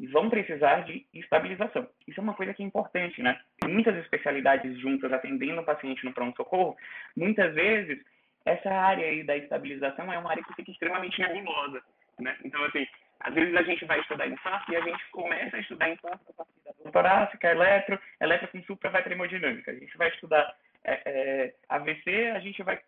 vão 0.00 0.28
precisar 0.28 0.80
de 0.82 1.06
estabilização. 1.14 1.88
Isso 2.06 2.20
é 2.20 2.22
uma 2.22 2.34
coisa 2.34 2.52
que 2.52 2.62
é 2.62 2.66
importante, 2.66 3.22
né? 3.22 3.40
Muitas 3.64 3.96
especialidades 3.96 4.78
juntas 4.78 5.12
atendendo 5.12 5.60
o 5.60 5.64
paciente 5.64 6.04
no 6.04 6.12
pronto-socorro, 6.12 6.76
muitas 7.16 7.54
vezes 7.54 8.02
essa 8.44 8.70
área 8.70 9.06
aí 9.06 9.22
da 9.22 9.36
estabilização 9.36 10.12
é 10.12 10.18
uma 10.18 10.30
área 10.30 10.42
que 10.42 10.54
fica 10.54 10.70
extremamente 10.70 11.20
nebulosa, 11.20 11.82
né? 12.18 12.36
Então, 12.44 12.62
assim, 12.64 12.86
às 13.20 13.34
vezes 13.34 13.54
a 13.56 13.62
gente 13.62 13.84
vai 13.84 14.00
estudar 14.00 14.26
infarto 14.26 14.70
e 14.72 14.76
a 14.76 14.80
gente 14.80 15.10
começa 15.10 15.56
a 15.56 15.60
estudar 15.60 15.88
infarto 15.88 16.24
a 16.30 16.32
partir 16.34 16.84
da 16.84 16.90
torácica, 16.90 17.50
eletro, 17.50 17.98
eletro 18.20 18.48
com 18.48 18.62
supra 18.64 18.90
vai 18.90 19.02
para 19.02 19.14
hemodinâmica. 19.14 19.70
A 19.70 19.74
gente 19.74 19.96
vai 19.96 20.08
estudar 20.08 20.54
é, 20.84 21.00
é, 21.06 21.54
AVC, 21.68 22.32
a 22.34 22.40
gente 22.40 22.62
vai 22.62 22.78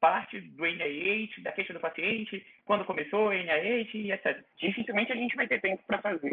parte 0.00 0.40
do 0.40 0.64
NIH, 0.64 1.42
da 1.42 1.52
queixa 1.52 1.72
do 1.72 1.80
paciente, 1.80 2.44
quando 2.64 2.84
começou 2.84 3.28
o 3.28 3.32
NIH 3.32 3.88
e 3.94 4.12
etc. 4.12 4.42
Dificilmente 4.58 5.12
a 5.12 5.16
gente 5.16 5.36
vai 5.36 5.46
ter 5.46 5.60
tempo 5.60 5.82
para 5.86 5.98
fazer 5.98 6.32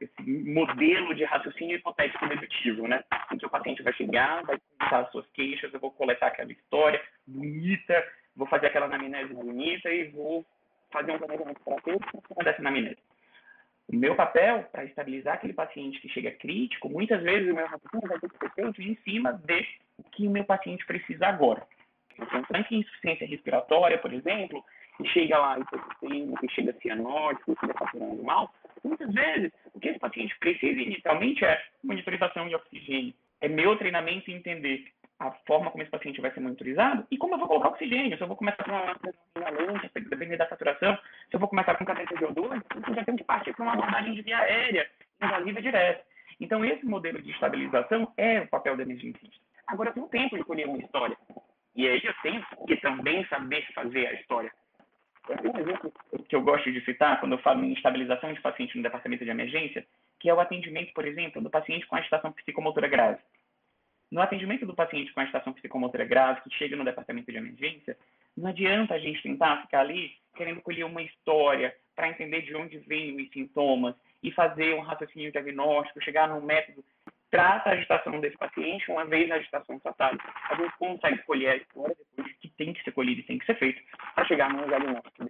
esse 0.00 0.22
modelo 0.22 1.14
de 1.14 1.24
raciocínio 1.24 1.76
hipotético 1.76 2.28
dedutivo, 2.28 2.86
né? 2.86 3.02
Em 3.32 3.38
que 3.38 3.46
o 3.46 3.50
paciente 3.50 3.82
vai 3.82 3.92
chegar, 3.94 4.44
vai 4.44 4.58
contar 4.78 5.00
as 5.00 5.10
suas 5.10 5.26
queixas, 5.30 5.72
eu 5.72 5.80
vou 5.80 5.90
coletar 5.90 6.28
aquela 6.28 6.52
história 6.52 7.00
bonita, 7.26 8.06
vou 8.36 8.46
fazer 8.46 8.66
aquela 8.66 8.86
anamnese 8.86 9.32
bonita 9.32 9.90
e 9.90 10.08
vou 10.08 10.44
fazer 10.92 11.12
um 11.12 11.18
planejamento 11.18 11.60
terapêutico 11.64 12.44
dessa 12.44 12.60
anamnese. 12.60 12.98
O 13.88 13.96
meu 13.96 14.14
papel 14.14 14.62
para 14.72 14.84
estabilizar 14.84 15.34
aquele 15.34 15.52
paciente 15.52 16.00
que 16.00 16.08
chega 16.08 16.30
crítico, 16.32 16.88
muitas 16.88 17.22
vezes 17.22 17.50
o 17.50 17.54
meu 17.54 17.66
raciocínio 17.66 18.08
vai 18.08 18.18
ter 18.18 18.30
que 18.30 18.38
ser 18.38 18.50
feito 18.52 18.82
em 18.82 18.96
cima 19.04 19.32
de 19.32 19.66
o 19.98 20.02
que 20.04 20.26
o 20.26 20.30
meu 20.30 20.44
paciente 20.44 20.84
precisa 20.86 21.26
agora. 21.26 21.66
Então, 22.18 22.42
tanto 22.44 22.74
em 22.74 22.80
insuficiência 22.80 23.26
respiratória, 23.26 23.98
por 23.98 24.12
exemplo, 24.12 24.64
que 24.96 25.08
chega 25.08 25.38
lá 25.38 25.58
hipoxemia, 25.58 26.36
que 26.38 26.48
chega 26.50 26.72
cianótico, 26.80 27.54
que 27.54 27.60
chega 27.60 27.78
saturando 27.78 28.22
mal, 28.22 28.52
muitas 28.82 29.12
vezes 29.12 29.52
o 29.72 29.80
que 29.80 29.88
esse 29.88 29.98
paciente 29.98 30.36
precisa 30.38 30.80
inicialmente 30.80 31.44
é 31.44 31.62
monitorização 31.82 32.48
de 32.48 32.54
oxigênio. 32.54 33.14
É 33.40 33.48
meu 33.48 33.76
treinamento 33.76 34.30
entender 34.30 34.84
a 35.18 35.30
forma 35.46 35.70
como 35.70 35.82
esse 35.82 35.90
paciente 35.90 36.20
vai 36.20 36.32
ser 36.32 36.40
monitorizado 36.40 37.06
e 37.10 37.16
como 37.16 37.34
eu 37.34 37.38
vou 37.38 37.48
colocar 37.48 37.68
oxigênio. 37.68 38.16
Se 38.16 38.22
eu 38.22 38.28
vou 38.28 38.36
começar 38.36 38.64
com 38.64 38.70
uma 38.70 38.96
inalante, 39.36 39.90
dependendo 39.94 40.38
da 40.38 40.48
saturação, 40.48 40.96
se 41.28 41.34
eu 41.34 41.40
vou 41.40 41.48
começar 41.48 41.74
com 41.76 41.84
cateter 41.84 42.18
de 42.18 42.24
O2, 42.24 42.62
eu 42.88 42.94
já 42.94 43.04
tenho 43.04 43.18
que 43.18 43.24
partir 43.24 43.54
para 43.54 43.62
uma 43.62 43.72
abordagem 43.74 44.14
de 44.14 44.22
via 44.22 44.38
aérea, 44.38 44.88
invasiva 45.22 45.62
direta. 45.62 46.04
Então, 46.40 46.64
esse 46.64 46.84
modelo 46.84 47.22
de 47.22 47.30
estabilização 47.30 48.12
é 48.16 48.40
o 48.40 48.48
papel 48.48 48.76
do 48.76 48.82
emergencista. 48.82 49.36
Agora, 49.66 49.90
eu 49.90 49.94
tenho 49.94 50.08
tempo 50.08 50.36
de 50.36 50.44
colher 50.44 50.66
uma 50.66 50.78
história. 50.78 51.16
E 51.74 51.88
aí 51.88 52.00
eu 52.04 52.14
tenho 52.22 52.44
que 52.66 52.76
também 52.76 53.26
saber 53.26 53.66
fazer 53.74 54.06
a 54.06 54.12
história. 54.14 54.52
Um 55.28 55.58
exemplo 55.58 55.92
que 56.28 56.36
eu 56.36 56.42
gosto 56.42 56.70
de 56.70 56.84
citar 56.84 57.18
quando 57.18 57.32
eu 57.32 57.38
falo 57.38 57.64
em 57.64 57.72
estabilização 57.72 58.32
de 58.32 58.40
paciente 58.40 58.76
no 58.76 58.82
departamento 58.82 59.24
de 59.24 59.30
emergência, 59.30 59.86
que 60.20 60.28
é 60.28 60.34
o 60.34 60.40
atendimento, 60.40 60.92
por 60.92 61.06
exemplo, 61.06 61.42
do 61.42 61.50
paciente 61.50 61.86
com 61.86 61.96
agitação 61.96 62.30
psicomotora 62.32 62.88
grave. 62.88 63.18
No 64.10 64.20
atendimento 64.20 64.66
do 64.66 64.74
paciente 64.74 65.12
com 65.12 65.20
agitação 65.20 65.52
psicomotora 65.54 66.04
grave, 66.04 66.42
que 66.42 66.54
chega 66.56 66.76
no 66.76 66.84
departamento 66.84 67.32
de 67.32 67.38
emergência, 67.38 67.96
não 68.36 68.50
adianta 68.50 68.94
a 68.94 68.98
gente 68.98 69.22
tentar 69.22 69.62
ficar 69.62 69.80
ali 69.80 70.12
querendo 70.36 70.60
colher 70.60 70.84
uma 70.84 71.02
história 71.02 71.74
para 71.96 72.08
entender 72.08 72.42
de 72.42 72.54
onde 72.54 72.78
vêm 72.78 73.16
os 73.16 73.30
sintomas 73.30 73.94
e 74.22 74.30
fazer 74.30 74.74
um 74.74 74.80
raciocínio 74.80 75.32
diagnóstico, 75.32 76.02
chegar 76.02 76.28
num 76.28 76.40
método 76.40 76.84
trata 77.30 77.70
a 77.70 77.72
agitação 77.72 78.20
desse 78.20 78.36
paciente 78.36 78.90
uma 78.90 79.04
vez 79.04 79.30
a 79.30 79.36
agitação 79.36 79.78
tratada. 79.80 80.18
A 80.50 80.54
gente 80.54 80.76
consegue 80.78 81.18
colher 81.24 81.50
a 81.50 81.56
história 81.56 81.96
depois 81.96 82.32
que 82.38 82.48
tem 82.48 82.72
que 82.72 82.82
ser 82.82 82.92
colhido 82.92 83.20
e 83.20 83.24
tem 83.24 83.38
que 83.38 83.46
ser 83.46 83.58
feito 83.58 83.82
para 84.14 84.24
chegar 84.26 84.50
num 84.50 84.66
diagnóstico 84.66 85.28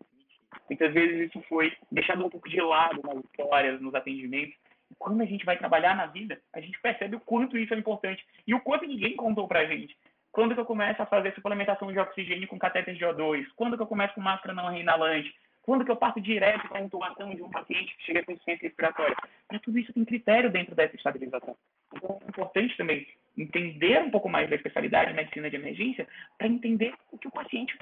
Muitas 0.68 0.92
vezes 0.92 1.28
isso 1.28 1.42
foi 1.48 1.72
deixado 1.90 2.24
um 2.24 2.30
pouco 2.30 2.48
de 2.48 2.60
lado 2.60 3.00
nas 3.04 3.24
histórias, 3.24 3.80
nos 3.80 3.94
atendimentos. 3.94 4.54
E 4.90 4.94
quando 4.98 5.20
a 5.20 5.26
gente 5.26 5.44
vai 5.44 5.56
trabalhar 5.56 5.96
na 5.96 6.06
vida, 6.06 6.40
a 6.52 6.60
gente 6.60 6.80
percebe 6.80 7.16
o 7.16 7.20
quanto 7.20 7.58
isso 7.58 7.74
é 7.74 7.76
importante 7.76 8.24
e 8.46 8.54
o 8.54 8.60
quanto 8.60 8.86
ninguém 8.86 9.16
contou 9.16 9.46
para 9.46 9.60
a 9.60 9.66
gente. 9.66 9.96
Quando 10.32 10.54
que 10.54 10.60
eu 10.60 10.64
começo 10.64 11.00
a 11.00 11.06
fazer 11.06 11.32
suplementação 11.34 11.92
de 11.92 11.98
oxigênio 11.98 12.48
com 12.48 12.58
catéter 12.58 12.94
de 12.94 13.04
O2? 13.04 13.46
Quando 13.54 13.76
que 13.76 13.82
eu 13.82 13.86
começo 13.86 14.14
com 14.14 14.20
máscara 14.20 14.52
não 14.52 14.68
reinalante? 14.68 15.32
Quando 15.64 15.84
que 15.84 15.90
eu 15.90 15.96
passo 15.96 16.20
direto 16.20 16.68
para 16.68 16.78
a 16.78 16.82
intubação 16.82 17.34
de 17.34 17.42
um 17.42 17.50
paciente 17.50 17.96
que 17.96 18.04
chega 18.04 18.22
com 18.22 18.32
insuficiência 18.32 18.68
respiratória? 18.68 19.16
Para 19.48 19.58
tudo 19.60 19.78
isso 19.78 19.92
tem 19.94 20.04
critério 20.04 20.50
dentro 20.50 20.74
dessa 20.74 20.94
estabilização. 20.94 21.56
Então 21.94 22.18
é 22.22 22.28
importante 22.28 22.76
também 22.76 23.06
entender 23.36 24.02
um 24.02 24.10
pouco 24.10 24.28
mais 24.28 24.48
da 24.50 24.56
especialidade 24.56 25.10
de 25.10 25.16
medicina 25.16 25.48
de 25.48 25.56
emergência 25.56 26.06
para 26.36 26.48
entender 26.48 26.92
o 27.10 27.16
que 27.16 27.28
o 27.28 27.30
paciente 27.30 27.76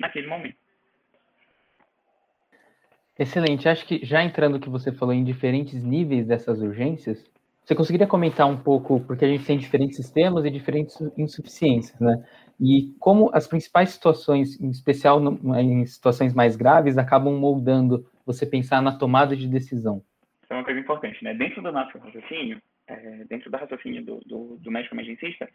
naquele 0.00 0.28
momento. 0.28 0.56
Excelente. 3.18 3.68
Acho 3.68 3.84
que 3.86 4.04
já 4.04 4.22
entrando 4.22 4.52
no 4.54 4.60
que 4.60 4.68
você 4.68 4.92
falou 4.92 5.14
em 5.14 5.24
diferentes 5.24 5.82
níveis 5.82 6.26
dessas 6.26 6.60
urgências, 6.60 7.28
você 7.66 7.74
conseguiria 7.74 8.06
comentar 8.06 8.46
um 8.46 8.56
pouco, 8.56 9.00
porque 9.00 9.24
a 9.24 9.28
gente 9.28 9.44
tem 9.44 9.58
diferentes 9.58 9.96
sistemas 9.96 10.44
e 10.44 10.50
diferentes 10.52 10.96
insuficiências, 11.18 11.98
né? 11.98 12.24
E 12.60 12.94
como 13.00 13.28
as 13.34 13.48
principais 13.48 13.90
situações, 13.90 14.58
em 14.60 14.70
especial 14.70 15.20
em 15.58 15.84
situações 15.84 16.32
mais 16.32 16.54
graves, 16.54 16.96
acabam 16.96 17.34
moldando 17.34 18.08
você 18.24 18.46
pensar 18.46 18.80
na 18.80 18.96
tomada 18.96 19.34
de 19.36 19.48
decisão? 19.48 20.00
Isso 20.44 20.52
é 20.52 20.54
uma 20.54 20.64
coisa 20.64 20.78
importante, 20.78 21.22
né? 21.24 21.34
Dentro 21.34 21.60
do 21.60 21.72
nosso 21.72 21.98
raciocínio, 21.98 22.62
é, 22.86 23.24
dentro 23.28 23.50
do 23.50 23.56
raciocínio 23.56 24.04
do, 24.04 24.20
do, 24.24 24.56
do 24.58 24.70
médico 24.70 24.94
emergencista, 24.94 25.48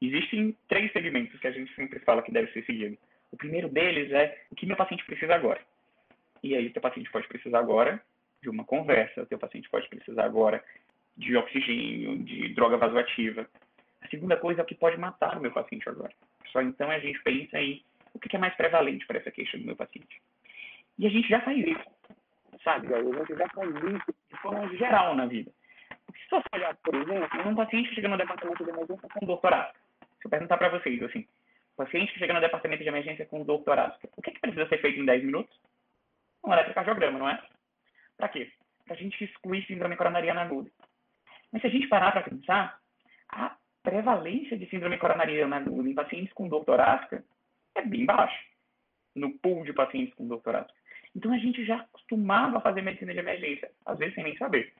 existem 0.00 0.56
três 0.68 0.92
segmentos 0.92 1.38
que 1.38 1.46
a 1.46 1.52
gente 1.52 1.72
sempre 1.76 2.00
fala 2.00 2.22
que 2.22 2.32
deve 2.32 2.50
ser 2.50 2.64
seguido. 2.64 2.98
O 3.30 3.36
primeiro 3.36 3.68
deles 3.68 4.10
é 4.10 4.36
o 4.50 4.56
que 4.56 4.66
meu 4.66 4.76
paciente 4.76 5.06
precisa 5.06 5.32
agora. 5.32 5.60
E 6.42 6.56
aí, 6.56 6.66
o 6.66 6.72
teu 6.72 6.82
paciente 6.82 7.08
pode 7.12 7.28
precisar 7.28 7.60
agora 7.60 8.02
de 8.42 8.50
uma 8.50 8.64
conversa, 8.64 9.22
o 9.22 9.26
teu 9.26 9.38
paciente 9.38 9.70
pode 9.70 9.88
precisar 9.88 10.24
agora 10.24 10.62
de 11.16 11.36
oxigênio, 11.36 12.18
de 12.24 12.54
droga 12.54 12.76
vasoativa. 12.76 13.46
A 14.00 14.08
segunda 14.08 14.36
coisa 14.36 14.60
é 14.60 14.64
o 14.64 14.66
que 14.66 14.74
pode 14.74 14.96
matar 14.96 15.38
o 15.38 15.40
meu 15.40 15.52
paciente 15.52 15.88
agora. 15.88 16.12
Só 16.50 16.60
então 16.60 16.90
a 16.90 16.98
gente 16.98 17.22
pensa 17.22 17.60
em 17.60 17.82
o 18.14 18.18
que 18.18 18.34
é 18.34 18.38
mais 18.38 18.54
prevalente 18.54 19.06
para 19.06 19.18
essa 19.18 19.30
queixa 19.30 19.58
do 19.58 19.64
meu 19.64 19.76
paciente. 19.76 20.20
E 20.98 21.06
a 21.06 21.10
gente 21.10 21.28
já 21.28 21.40
faz 21.40 21.58
isso, 21.58 21.84
sabe? 22.62 22.92
A 22.94 23.02
gente 23.02 23.36
já 23.36 23.48
faz 23.48 23.70
isso 23.70 24.14
de 24.30 24.36
forma 24.40 24.76
geral 24.76 25.14
na 25.14 25.26
vida. 25.26 25.50
Porque 26.06 26.20
se 26.20 26.30
você 26.30 26.46
olhar, 26.54 26.76
por 26.76 26.94
exemplo, 26.94 27.50
um 27.50 27.54
paciente 27.54 27.88
que 27.88 27.94
chega 27.94 28.08
no 28.08 28.18
departamento 28.18 28.64
de 28.64 28.70
emergência 28.70 29.08
com 29.08 29.36
torácica, 29.36 29.78
se 30.20 30.26
eu 30.26 30.30
perguntar 30.30 30.58
para 30.58 30.68
vocês, 30.68 31.02
assim, 31.02 31.26
paciente 31.76 32.12
que 32.12 32.18
chega 32.18 32.34
no 32.34 32.40
departamento 32.40 32.82
de 32.82 32.88
emergência 32.88 33.26
com 33.26 33.44
torácica, 33.44 34.08
o 34.16 34.22
que, 34.22 34.30
é 34.30 34.32
que 34.32 34.40
precisa 34.40 34.68
ser 34.68 34.78
feito 34.80 35.00
em 35.00 35.04
10 35.04 35.24
minutos? 35.24 35.58
Um 36.44 36.52
eletrocardiograma, 36.52 37.18
não 37.18 37.28
é? 37.28 37.42
Para 38.16 38.28
quê? 38.28 38.50
Para 38.84 38.94
a 38.94 38.98
gente 38.98 39.24
excluir 39.24 39.66
síndrome 39.66 39.96
coronariana 39.96 40.42
aguda. 40.42 40.70
Mas 41.52 41.60
se 41.60 41.68
a 41.68 41.70
gente 41.70 41.88
parar 41.88 42.12
para 42.12 42.22
pensar, 42.22 42.78
a 43.28 43.56
prevalência 43.82 44.56
de 44.56 44.66
síndrome 44.66 44.98
coronariana 44.98 45.60
em 45.60 45.94
pacientes 45.94 46.32
com 46.32 46.48
dor 46.48 46.64
torácica 46.64 47.24
é 47.74 47.82
bem 47.82 48.06
baixa 48.06 48.38
no 49.14 49.30
pool 49.38 49.64
de 49.64 49.72
pacientes 49.72 50.14
com 50.14 50.26
dor 50.26 50.40
torácica. 50.40 50.74
Então 51.14 51.32
a 51.32 51.38
gente 51.38 51.64
já 51.64 51.86
costumava 51.92 52.60
fazer 52.60 52.80
medicina 52.80 53.12
de 53.12 53.18
emergência, 53.18 53.70
às 53.84 53.98
vezes 53.98 54.14
sem 54.14 54.24
nem 54.24 54.36
saber. 54.36 54.72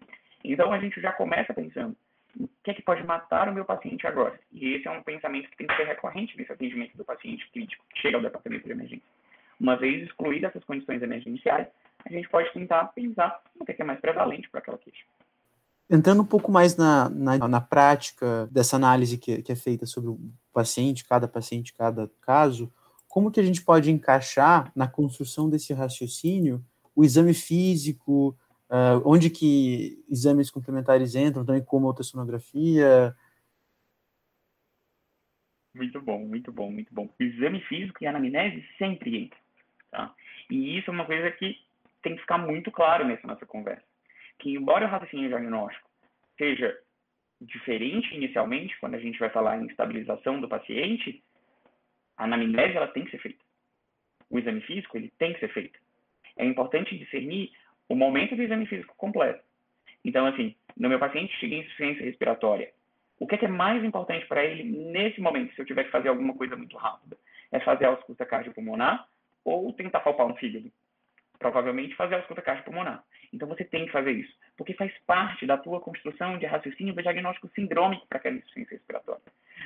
Então 0.42 0.72
a 0.72 0.78
gente 0.78 1.00
já 1.00 1.12
começa 1.12 1.52
pensando, 1.52 1.96
o 2.38 2.48
que 2.64 2.70
é 2.70 2.74
que 2.74 2.82
pode 2.82 3.04
matar 3.04 3.48
o 3.48 3.52
meu 3.52 3.64
paciente 3.64 4.06
agora? 4.06 4.38
E 4.50 4.74
esse 4.74 4.88
é 4.88 4.90
um 4.90 5.02
pensamento 5.02 5.50
que 5.50 5.56
tem 5.58 5.66
que 5.66 5.76
ser 5.76 5.84
recorrente 5.84 6.36
nesse 6.36 6.52
atendimento 6.52 6.96
do 6.96 7.04
paciente 7.04 7.46
crítico 7.50 7.84
que 7.90 8.00
chega 8.00 8.16
ao 8.16 8.22
departamento 8.22 8.64
de 8.64 8.72
emergência. 8.72 9.06
Uma 9.60 9.76
vez 9.76 10.02
excluídas 10.02 10.50
essas 10.50 10.64
condições 10.64 11.02
emergenciais, 11.02 11.68
a 12.04 12.08
gente 12.10 12.28
pode 12.28 12.50
tentar 12.52 12.86
pensar 12.86 13.42
no 13.54 13.66
que 13.66 13.80
é 13.80 13.84
mais 13.84 14.00
prevalente 14.00 14.48
para 14.48 14.60
aquela 14.60 14.78
queixa. 14.78 15.04
Entrando 15.92 16.22
um 16.22 16.26
pouco 16.26 16.50
mais 16.50 16.74
na, 16.74 17.10
na, 17.10 17.36
na 17.46 17.60
prática 17.60 18.48
dessa 18.50 18.76
análise 18.76 19.18
que, 19.18 19.42
que, 19.42 19.52
é 19.52 19.54
feita 19.54 19.84
sobre 19.84 20.08
o 20.08 20.18
paciente, 20.50 21.04
cada 21.04 21.28
paciente, 21.28 21.74
cada 21.74 22.10
caso, 22.22 22.72
como 23.06 23.30
que 23.30 23.38
a 23.38 23.42
gente 23.42 23.62
pode 23.62 23.90
encaixar 23.90 24.72
na 24.74 24.88
construção 24.88 25.50
desse 25.50 25.74
raciocínio 25.74 26.64
o 26.96 27.04
exame 27.04 27.34
físico, 27.34 28.34
uh, 28.70 29.02
onde 29.04 29.28
que 29.28 30.02
exames 30.08 30.50
complementares 30.50 31.14
entram, 31.14 31.44
também 31.44 31.62
como 31.62 31.84
a 31.84 31.90
ultrassonografia? 31.90 33.14
Muito 35.74 36.00
bom, 36.00 36.24
muito 36.24 36.50
bom, 36.50 36.70
muito 36.70 36.94
bom. 36.94 37.10
Exame 37.20 37.60
físico 37.64 38.02
e 38.02 38.06
anamnese 38.06 38.64
sempre 38.78 39.24
entram. 39.24 39.40
Tá? 39.90 40.14
E 40.50 40.78
isso 40.78 40.90
é 40.90 40.94
uma 40.94 41.04
coisa 41.04 41.30
que 41.32 41.54
tem 42.02 42.14
que 42.14 42.22
ficar 42.22 42.38
muito 42.38 42.70
claro 42.70 43.06
nessa 43.06 43.26
nossa 43.26 43.44
conversa. 43.44 43.91
Que 44.42 44.56
embora 44.56 44.86
o 44.86 44.88
raciocínio 44.88 45.28
diagnóstico 45.28 45.88
seja 46.36 46.76
diferente 47.40 48.12
inicialmente, 48.12 48.76
quando 48.80 48.96
a 48.96 48.98
gente 48.98 49.16
vai 49.18 49.30
falar 49.30 49.56
em 49.56 49.66
estabilização 49.66 50.40
do 50.40 50.48
paciente, 50.48 51.22
a 52.16 52.24
anamnese 52.24 52.76
ela 52.76 52.88
tem 52.88 53.04
que 53.04 53.12
ser 53.12 53.18
feita. 53.18 53.38
O 54.28 54.40
exame 54.40 54.60
físico 54.62 54.96
ele 54.96 55.12
tem 55.16 55.32
que 55.32 55.38
ser 55.38 55.52
feito. 55.52 55.78
É 56.36 56.44
importante 56.44 56.98
discernir 56.98 57.52
o 57.88 57.94
momento 57.94 58.34
do 58.34 58.42
exame 58.42 58.66
físico 58.66 58.96
completo. 58.96 59.44
Então, 60.04 60.26
assim, 60.26 60.56
no 60.76 60.88
meu 60.88 60.98
paciente 60.98 61.32
chega 61.36 61.54
em 61.54 61.60
insuficiência 61.60 62.04
respiratória, 62.04 62.72
o 63.20 63.26
que 63.28 63.36
é, 63.36 63.38
que 63.38 63.44
é 63.44 63.48
mais 63.48 63.84
importante 63.84 64.26
para 64.26 64.44
ele 64.44 64.64
nesse 64.64 65.20
momento, 65.20 65.54
se 65.54 65.60
eu 65.60 65.66
tiver 65.66 65.84
que 65.84 65.90
fazer 65.92 66.08
alguma 66.08 66.34
coisa 66.34 66.56
muito 66.56 66.76
rápida? 66.76 67.16
É 67.52 67.60
fazer 67.60 67.84
a 67.84 67.90
ausculta 67.90 68.26
cardiopulmonar 68.26 69.06
ou 69.44 69.72
tentar 69.72 70.00
palpar 70.00 70.26
um 70.26 70.34
fígado. 70.34 70.72
Provavelmente 71.42 71.96
fazer 71.96 72.14
a 72.14 72.18
ausculta 72.18 72.40
cardiopulmonar. 72.40 73.04
Então 73.32 73.48
você 73.48 73.64
tem 73.64 73.84
que 73.84 73.92
fazer 73.92 74.12
isso, 74.12 74.32
porque 74.56 74.74
faz 74.74 74.92
parte 75.06 75.44
da 75.44 75.58
tua 75.58 75.80
construção 75.80 76.38
de 76.38 76.46
raciocínio 76.46 76.94
do 76.94 77.02
diagnóstico 77.02 77.50
sindrômico 77.52 78.06
para 78.06 78.18
aquela 78.18 78.36
insuficiência 78.36 78.76
respiratória. 78.76 79.22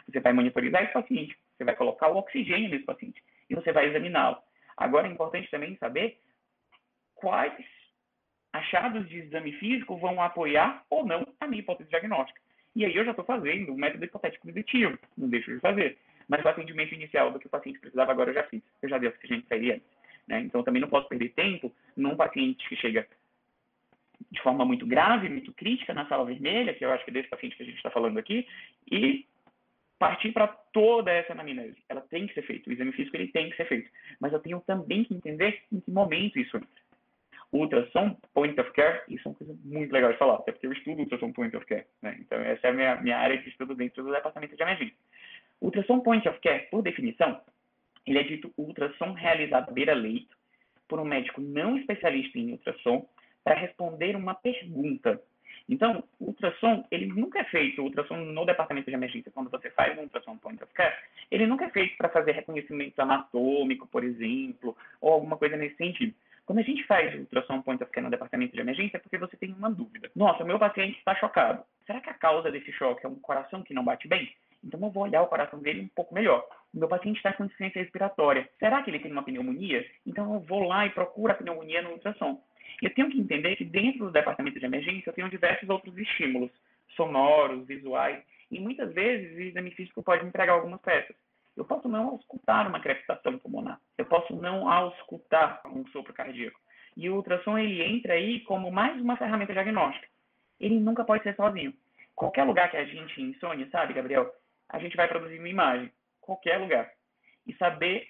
Você 0.08 0.20
vai 0.20 0.32
monitorizar 0.32 0.82
esse 0.82 0.94
paciente, 0.94 1.36
você 1.54 1.64
vai 1.64 1.76
colocar 1.76 2.08
o 2.08 2.16
oxigênio 2.16 2.70
nesse 2.70 2.84
paciente 2.84 3.22
e 3.50 3.54
você 3.54 3.72
vai 3.72 3.88
examiná-lo. 3.88 4.38
Agora 4.74 5.06
é 5.06 5.10
importante 5.10 5.50
também 5.50 5.76
saber 5.76 6.18
quais 7.14 7.52
achados 8.54 9.06
de 9.08 9.18
exame 9.18 9.52
físico 9.52 9.98
vão 9.98 10.22
apoiar 10.22 10.82
ou 10.88 11.04
não 11.04 11.26
a 11.38 11.46
minha 11.46 11.60
hipótese 11.60 11.90
diagnóstica. 11.90 12.40
E 12.74 12.84
aí 12.86 12.96
eu 12.96 13.04
já 13.04 13.10
estou 13.10 13.24
fazendo 13.24 13.72
um 13.72 13.76
método 13.76 14.04
hipotético 14.04 14.46
dedutivo, 14.46 14.98
não 15.16 15.28
deixo 15.28 15.52
de 15.52 15.60
fazer. 15.60 15.98
Mas 16.28 16.44
o 16.44 16.48
atendimento 16.48 16.94
inicial 16.94 17.30
do 17.30 17.38
que 17.38 17.46
o 17.46 17.50
paciente 17.50 17.78
precisava 17.78 18.12
agora 18.12 18.30
eu 18.30 18.34
já 18.34 18.44
fiz. 18.44 18.62
Eu 18.82 18.88
já 18.88 18.98
dei 18.98 19.08
oxigênio 19.08 19.44
para 19.44 19.56
ele 19.56 19.72
antes. 19.72 19.95
Né? 20.26 20.40
Então, 20.40 20.62
também 20.62 20.80
não 20.80 20.88
posso 20.88 21.08
perder 21.08 21.30
tempo 21.30 21.72
num 21.96 22.16
paciente 22.16 22.68
que 22.68 22.76
chega 22.76 23.06
de 24.30 24.40
forma 24.42 24.64
muito 24.64 24.86
grave, 24.86 25.28
muito 25.28 25.52
crítica 25.52 25.94
na 25.94 26.06
sala 26.06 26.24
vermelha, 26.24 26.74
que 26.74 26.84
eu 26.84 26.90
acho 26.90 27.04
que 27.04 27.10
é 27.10 27.14
desse 27.14 27.28
paciente 27.28 27.56
que 27.56 27.62
a 27.62 27.66
gente 27.66 27.76
está 27.76 27.90
falando 27.90 28.18
aqui, 28.18 28.46
e 28.90 29.26
partir 29.98 30.32
para 30.32 30.48
toda 30.48 31.10
essa 31.10 31.32
anamnese. 31.32 31.76
Ela 31.88 32.00
tem 32.02 32.26
que 32.26 32.34
ser 32.34 32.42
feita, 32.42 32.68
o 32.68 32.72
exame 32.72 32.92
físico 32.92 33.16
ele 33.16 33.28
tem 33.28 33.50
que 33.50 33.56
ser 33.56 33.66
feito. 33.66 33.90
Mas 34.20 34.32
eu 34.32 34.40
tenho 34.40 34.60
também 34.60 35.04
que 35.04 35.14
entender 35.14 35.62
em 35.72 35.80
que 35.80 35.90
momento 35.90 36.38
isso 36.38 36.56
entra. 36.56 36.86
O 37.52 37.58
ultrassom 37.58 38.16
point 38.34 38.60
of 38.60 38.70
care, 38.72 39.02
isso 39.08 39.26
é 39.26 39.30
uma 39.30 39.36
coisa 39.36 39.56
muito 39.64 39.92
legal 39.92 40.12
de 40.12 40.18
falar, 40.18 40.36
até 40.36 40.52
porque 40.52 40.66
eu 40.66 40.72
estudo 40.72 41.00
ultrassom 41.00 41.32
point 41.32 41.56
of 41.56 41.64
care. 41.66 41.86
Né? 42.02 42.16
Então, 42.20 42.38
essa 42.40 42.66
é 42.66 42.70
a 42.70 42.72
minha, 42.72 42.96
minha 42.96 43.18
área 43.18 43.38
de 43.38 43.48
estudo 43.48 43.74
dentro 43.74 44.02
do 44.02 44.12
departamento 44.12 44.56
de 44.56 44.62
emergência. 44.62 44.96
Ultrassom 45.60 46.00
point 46.00 46.28
of 46.28 46.38
care, 46.40 46.66
por 46.70 46.82
definição, 46.82 47.40
ele 48.06 48.18
é 48.18 48.22
dito 48.22 48.52
ultrassom 48.56 49.12
realizado 49.12 49.72
beira-leito 49.72 50.36
por 50.88 51.00
um 51.00 51.04
médico 51.04 51.40
não 51.40 51.76
especialista 51.76 52.38
em 52.38 52.52
ultrassom 52.52 53.06
para 53.42 53.58
responder 53.58 54.16
uma 54.16 54.34
pergunta. 54.34 55.20
Então, 55.68 56.04
o 56.20 56.26
ultrassom, 56.26 56.86
ele 56.90 57.06
nunca 57.06 57.40
é 57.40 57.44
feito, 57.44 57.80
o 57.80 57.86
ultrassom 57.86 58.16
no 58.16 58.46
departamento 58.46 58.88
de 58.88 58.94
emergência, 58.94 59.32
quando 59.32 59.50
você 59.50 59.68
faz 59.70 59.98
um 59.98 60.02
ultrassom 60.02 60.36
point 60.38 60.62
of 60.62 60.72
care, 60.72 60.94
ele 61.30 61.46
nunca 61.46 61.64
é 61.64 61.70
feito 61.70 61.96
para 61.96 62.08
fazer 62.08 62.32
reconhecimento 62.32 63.00
anatômico, 63.00 63.86
por 63.88 64.04
exemplo, 64.04 64.76
ou 65.00 65.12
alguma 65.12 65.36
coisa 65.36 65.56
nesse 65.56 65.76
sentido. 65.76 66.14
Quando 66.44 66.60
a 66.60 66.62
gente 66.62 66.84
faz 66.84 67.12
o 67.14 67.18
ultrassom 67.18 67.62
point 67.62 67.82
of 67.82 67.90
care 67.90 68.04
no 68.04 68.10
departamento 68.10 68.54
de 68.54 68.60
emergência, 68.60 68.98
é 68.98 69.00
porque 69.00 69.18
você 69.18 69.36
tem 69.36 69.52
uma 69.52 69.68
dúvida. 69.68 70.08
Nossa, 70.14 70.44
meu 70.44 70.58
paciente 70.58 70.96
está 70.98 71.16
chocado. 71.16 71.64
Será 71.84 72.00
que 72.00 72.10
a 72.10 72.14
causa 72.14 72.52
desse 72.52 72.70
choque 72.72 73.04
é 73.04 73.08
um 73.08 73.16
coração 73.16 73.62
que 73.62 73.74
não 73.74 73.84
bate 73.84 74.06
bem? 74.06 74.32
Então 74.66 74.80
eu 74.82 74.90
vou 74.90 75.04
olhar 75.04 75.22
o 75.22 75.28
coração 75.28 75.60
dele 75.60 75.82
um 75.82 75.88
pouco 75.88 76.12
melhor. 76.12 76.44
Meu 76.74 76.88
paciente 76.88 77.16
está 77.16 77.32
com 77.32 77.44
insuficiência 77.44 77.80
respiratória. 77.80 78.48
Será 78.58 78.82
que 78.82 78.90
ele 78.90 78.98
tem 78.98 79.12
uma 79.12 79.22
pneumonia? 79.22 79.86
Então 80.04 80.34
eu 80.34 80.40
vou 80.40 80.64
lá 80.64 80.84
e 80.84 80.90
procuro 80.90 81.32
a 81.32 81.36
pneumonia 81.36 81.82
no 81.82 81.92
ultrassom. 81.92 82.42
Eu 82.82 82.92
tenho 82.92 83.08
que 83.08 83.18
entender 83.18 83.56
que 83.56 83.64
dentro 83.64 84.06
do 84.06 84.10
departamento 84.10 84.58
de 84.58 84.66
emergência 84.66 85.08
eu 85.08 85.14
tenho 85.14 85.30
diversos 85.30 85.68
outros 85.68 85.96
estímulos, 85.96 86.50
sonoros, 86.96 87.66
visuais, 87.66 88.22
e 88.50 88.58
muitas 88.58 88.92
vezes 88.92 89.36
o 89.36 89.40
exame 89.40 89.70
físico 89.70 90.02
pode 90.02 90.22
me 90.22 90.28
entregar 90.28 90.54
algumas 90.54 90.80
peças. 90.80 91.16
Eu 91.56 91.64
posso 91.64 91.88
não 91.88 92.08
auscultar 92.08 92.68
uma 92.68 92.80
crepitação 92.80 93.38
pulmonar, 93.38 93.80
eu 93.96 94.04
posso 94.04 94.34
não 94.36 94.70
auscultar 94.70 95.62
um 95.64 95.86
sopro 95.88 96.12
cardíaco. 96.12 96.60
E 96.96 97.08
o 97.08 97.16
ultrassom 97.16 97.56
ele 97.56 97.82
entra 97.82 98.14
aí 98.14 98.40
como 98.40 98.70
mais 98.70 99.00
uma 99.00 99.16
ferramenta 99.16 99.52
diagnóstica. 99.52 100.06
Ele 100.60 100.78
nunca 100.78 101.04
pode 101.04 101.22
ser 101.22 101.34
sozinho. 101.36 101.72
Qualquer 102.14 102.44
lugar 102.44 102.70
que 102.70 102.76
a 102.76 102.84
gente 102.84 103.22
insônia, 103.22 103.68
sabe, 103.70 103.94
Gabriel, 103.94 104.30
a 104.68 104.78
gente 104.78 104.96
vai 104.96 105.08
produzir 105.08 105.38
uma 105.38 105.48
imagem. 105.48 105.90
Qualquer 106.20 106.58
lugar. 106.58 106.90
E 107.46 107.54
saber 107.54 108.08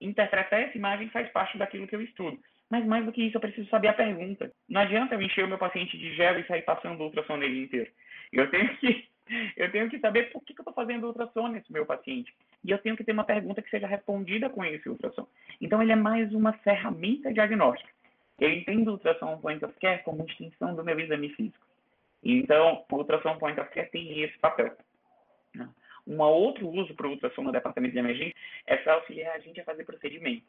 interpretar 0.00 0.60
essa 0.60 0.76
imagem 0.76 1.08
faz 1.10 1.28
parte 1.30 1.58
daquilo 1.58 1.86
que 1.86 1.94
eu 1.94 2.02
estudo. 2.02 2.38
Mas 2.70 2.86
mais 2.86 3.04
do 3.04 3.12
que 3.12 3.22
isso, 3.22 3.36
eu 3.36 3.40
preciso 3.40 3.68
saber 3.68 3.88
a 3.88 3.92
pergunta. 3.92 4.50
Não 4.68 4.80
adianta 4.80 5.14
eu 5.14 5.20
encher 5.20 5.44
o 5.44 5.48
meu 5.48 5.58
paciente 5.58 5.98
de 5.98 6.14
gel 6.14 6.38
e 6.38 6.46
sair 6.46 6.62
passando 6.62 7.02
ultrassom 7.02 7.36
nele 7.36 7.64
inteiro. 7.64 7.90
Eu 8.32 8.50
tenho 8.50 8.74
que, 8.78 9.08
eu 9.56 9.70
tenho 9.70 9.90
que 9.90 9.98
saber 9.98 10.32
por 10.32 10.42
que, 10.42 10.54
que 10.54 10.60
eu 10.60 10.62
estou 10.62 10.72
fazendo 10.72 11.06
ultrassom 11.06 11.48
nesse 11.48 11.70
meu 11.70 11.84
paciente. 11.84 12.32
E 12.64 12.70
eu 12.70 12.78
tenho 12.78 12.96
que 12.96 13.04
ter 13.04 13.12
uma 13.12 13.24
pergunta 13.24 13.60
que 13.60 13.68
seja 13.68 13.86
respondida 13.86 14.48
com 14.48 14.64
esse 14.64 14.88
ultrassom. 14.88 15.26
Então, 15.60 15.82
ele 15.82 15.92
é 15.92 15.96
mais 15.96 16.32
uma 16.32 16.54
ferramenta 16.54 17.32
diagnóstica. 17.32 17.90
Eu 18.40 18.50
entendo 18.50 18.88
o 18.88 18.92
ultrassom 18.92 19.38
point 19.38 19.62
of 19.64 19.78
care 19.78 20.02
como 20.02 20.24
extensão 20.24 20.74
do 20.74 20.82
meu 20.82 20.98
exame 20.98 21.28
físico. 21.30 21.66
Então, 22.24 22.84
o 22.90 22.96
ultrassom 22.96 23.36
point 23.36 23.60
of 23.60 23.70
care 23.70 23.90
tem 23.90 24.22
esse 24.22 24.38
papel. 24.38 24.74
Um 26.06 26.20
outro 26.20 26.68
uso 26.68 26.94
para 26.94 27.08
ultrassom 27.08 27.42
no 27.42 27.52
departamento 27.52 27.92
de 27.92 27.98
emergência 27.98 28.34
é 28.66 28.76
para 28.76 28.94
auxiliar 28.94 29.36
a 29.36 29.38
gente 29.38 29.60
a 29.60 29.64
fazer 29.64 29.84
procedimento. 29.84 30.44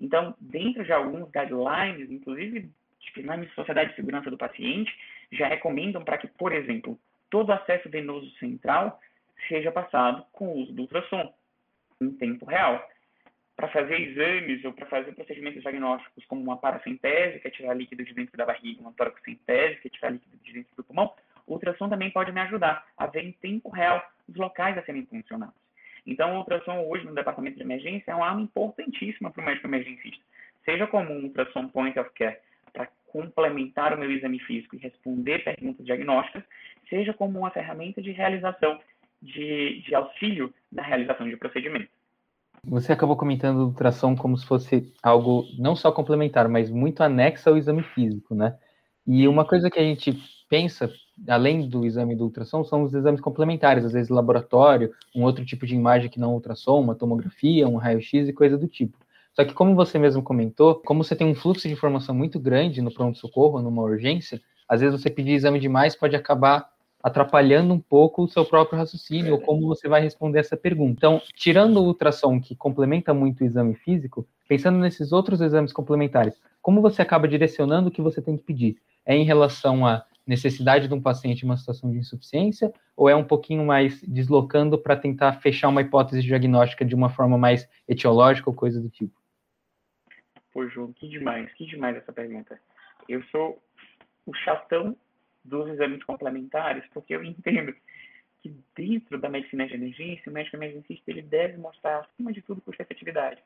Então, 0.00 0.34
dentro 0.40 0.84
de 0.84 0.92
alguns 0.92 1.30
guidelines, 1.30 2.10
inclusive 2.10 2.70
na 3.18 3.46
Sociedade 3.54 3.90
de 3.90 3.96
Segurança 3.96 4.30
do 4.30 4.38
Paciente, 4.38 4.92
já 5.32 5.46
recomendam 5.48 6.02
para 6.04 6.18
que, 6.18 6.26
por 6.26 6.52
exemplo, 6.52 6.98
todo 7.28 7.52
acesso 7.52 7.88
venoso 7.88 8.30
central 8.38 9.00
seja 9.48 9.70
passado 9.70 10.24
com 10.32 10.48
o 10.48 10.58
uso 10.58 10.72
do 10.72 10.82
ultrassom 10.82 11.32
em 12.00 12.10
tempo 12.12 12.44
real. 12.44 12.86
Para 13.56 13.68
fazer 13.68 14.00
exames 14.00 14.64
ou 14.64 14.72
para 14.72 14.86
fazer 14.86 15.12
procedimentos 15.12 15.60
diagnósticos 15.60 16.24
como 16.24 16.42
uma 16.42 16.56
paracentese, 16.56 17.40
que 17.40 17.48
é 17.48 17.50
tirar 17.50 17.74
líquido 17.74 18.02
de 18.02 18.14
dentro 18.14 18.36
da 18.36 18.46
barriga, 18.46 18.80
uma 18.80 18.92
toracocentese, 18.92 19.80
que 19.80 19.88
é 19.88 19.90
tirar 19.90 20.10
líquido 20.10 20.36
de 20.38 20.52
dentro 20.52 20.74
do 20.76 20.84
pulmão, 20.84 21.12
o 21.46 21.54
ultrassom 21.54 21.88
também 21.88 22.10
pode 22.10 22.32
me 22.32 22.40
ajudar 22.40 22.86
a 22.96 23.06
ver 23.06 23.24
em 23.24 23.32
tempo 23.32 23.68
real 23.68 24.02
os 24.30 24.36
locais 24.36 24.78
a 24.78 24.82
serem 24.82 25.04
funcionados. 25.06 25.54
Então, 26.06 26.34
o 26.34 26.38
ultrassom 26.38 26.86
hoje 26.88 27.04
no 27.04 27.14
departamento 27.14 27.56
de 27.56 27.62
emergência 27.62 28.12
é 28.12 28.14
uma 28.14 28.28
arma 28.28 28.40
importantíssima 28.42 29.30
para 29.30 29.42
o 29.42 29.44
médico 29.44 29.66
emergencista. 29.66 30.24
Seja 30.64 30.86
como 30.86 31.12
um 31.12 31.24
ultrassom 31.24 31.68
point 31.68 31.98
of 31.98 32.10
care 32.14 32.38
para 32.72 32.88
complementar 33.08 33.92
o 33.92 33.98
meu 33.98 34.10
exame 34.10 34.38
físico 34.40 34.76
e 34.76 34.78
responder 34.78 35.44
perguntas 35.44 35.84
diagnósticas, 35.84 36.44
seja 36.88 37.12
como 37.12 37.38
uma 37.40 37.50
ferramenta 37.50 38.00
de 38.00 38.12
realização, 38.12 38.80
de, 39.20 39.82
de 39.82 39.94
auxílio 39.94 40.52
na 40.72 40.82
realização 40.82 41.28
de 41.28 41.36
procedimento. 41.36 41.90
Você 42.64 42.92
acabou 42.92 43.16
comentando 43.16 43.58
o 43.58 43.66
ultrassom 43.66 44.14
como 44.14 44.36
se 44.36 44.46
fosse 44.46 44.92
algo 45.02 45.44
não 45.58 45.74
só 45.74 45.90
complementar, 45.90 46.48
mas 46.48 46.70
muito 46.70 47.02
anexo 47.02 47.48
ao 47.48 47.56
exame 47.56 47.82
físico, 47.82 48.34
né? 48.34 48.58
E 49.06 49.26
uma 49.26 49.44
coisa 49.44 49.70
que 49.70 49.78
a 49.78 49.82
gente 49.82 50.18
pensa, 50.48 50.90
além 51.28 51.68
do 51.68 51.84
exame 51.84 52.14
do 52.14 52.24
ultrassom, 52.24 52.64
são 52.64 52.82
os 52.82 52.94
exames 52.94 53.20
complementares, 53.20 53.84
às 53.84 53.92
vezes 53.92 54.08
laboratório, 54.08 54.92
um 55.14 55.22
outro 55.22 55.44
tipo 55.44 55.66
de 55.66 55.74
imagem 55.74 56.10
que 56.10 56.20
não 56.20 56.34
ultrassom, 56.34 56.80
uma 56.80 56.94
tomografia, 56.94 57.68
um 57.68 57.76
raio-x 57.76 58.28
e 58.28 58.32
coisa 58.32 58.58
do 58.58 58.66
tipo. 58.66 58.98
Só 59.32 59.44
que, 59.44 59.54
como 59.54 59.74
você 59.74 59.98
mesmo 59.98 60.22
comentou, 60.22 60.74
como 60.74 61.04
você 61.04 61.14
tem 61.14 61.26
um 61.26 61.34
fluxo 61.34 61.68
de 61.68 61.74
informação 61.74 62.14
muito 62.14 62.38
grande 62.38 62.82
no 62.82 62.92
pronto-socorro, 62.92 63.62
numa 63.62 63.82
urgência, 63.82 64.40
às 64.68 64.80
vezes 64.80 65.00
você 65.00 65.08
pedir 65.08 65.32
exame 65.32 65.58
demais 65.58 65.96
pode 65.96 66.16
acabar 66.16 66.68
atrapalhando 67.02 67.72
um 67.72 67.80
pouco 67.80 68.22
o 68.22 68.28
seu 68.28 68.44
próprio 68.44 68.78
raciocínio, 68.78 69.32
ou 69.34 69.40
como 69.40 69.66
você 69.66 69.88
vai 69.88 70.00
responder 70.00 70.40
essa 70.40 70.56
pergunta. 70.56 70.94
Então, 70.98 71.22
tirando 71.34 71.78
o 71.78 71.86
ultrassom, 71.86 72.40
que 72.40 72.54
complementa 72.54 73.14
muito 73.14 73.40
o 73.40 73.44
exame 73.44 73.74
físico, 73.74 74.26
pensando 74.48 74.78
nesses 74.78 75.12
outros 75.12 75.40
exames 75.40 75.72
complementares, 75.72 76.40
como 76.60 76.82
você 76.82 77.00
acaba 77.00 77.26
direcionando 77.26 77.88
o 77.88 77.90
que 77.90 78.02
você 78.02 78.20
tem 78.20 78.36
que 78.36 78.42
pedir? 78.42 78.76
É 79.04 79.16
em 79.16 79.24
relação 79.24 79.86
a 79.86 80.04
necessidade 80.26 80.86
de 80.86 80.94
um 80.94 81.00
paciente 81.00 81.42
em 81.42 81.46
uma 81.46 81.56
situação 81.56 81.90
de 81.90 81.98
insuficiência, 81.98 82.72
ou 82.96 83.08
é 83.08 83.16
um 83.16 83.24
pouquinho 83.24 83.64
mais 83.64 84.00
deslocando 84.02 84.78
para 84.78 84.96
tentar 84.96 85.32
fechar 85.40 85.68
uma 85.68 85.80
hipótese 85.80 86.22
diagnóstica 86.22 86.84
de 86.84 86.94
uma 86.94 87.08
forma 87.08 87.38
mais 87.38 87.68
etiológica 87.88 88.48
ou 88.48 88.54
coisa 88.54 88.80
do 88.80 88.88
tipo? 88.88 89.18
Pô, 90.52 90.68
João, 90.68 90.92
que 90.92 91.08
demais, 91.08 91.52
que 91.54 91.64
demais 91.64 91.96
essa 91.96 92.12
pergunta. 92.12 92.60
Eu 93.08 93.22
sou 93.24 93.60
o 94.26 94.34
chatão 94.34 94.96
dos 95.44 95.68
exames 95.68 96.02
complementares, 96.04 96.84
porque 96.92 97.14
eu 97.14 97.24
entendo 97.24 97.74
que 98.42 98.54
dentro 98.74 99.18
da 99.18 99.28
medicina 99.28 99.66
de 99.66 99.74
emergência, 99.74 100.30
o 100.30 100.32
médico 100.32 100.56
emergencista 100.56 101.10
ele 101.10 101.22
deve 101.22 101.58
mostrar, 101.58 102.00
acima 102.00 102.32
de 102.32 102.42
tudo, 102.42 102.60
custo-efetividade. 102.60 103.42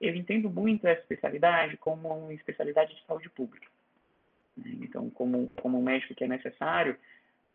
Eu 0.00 0.14
entendo 0.14 0.50
muito 0.50 0.86
essa 0.86 1.00
especialidade 1.00 1.76
como 1.78 2.08
uma 2.08 2.34
especialidade 2.34 2.94
de 2.94 3.04
saúde 3.06 3.28
pública. 3.30 3.66
Né? 4.56 4.76
Então, 4.82 5.10
como, 5.10 5.48
como 5.60 5.82
médico 5.82 6.14
que 6.14 6.24
é 6.24 6.28
necessário 6.28 6.96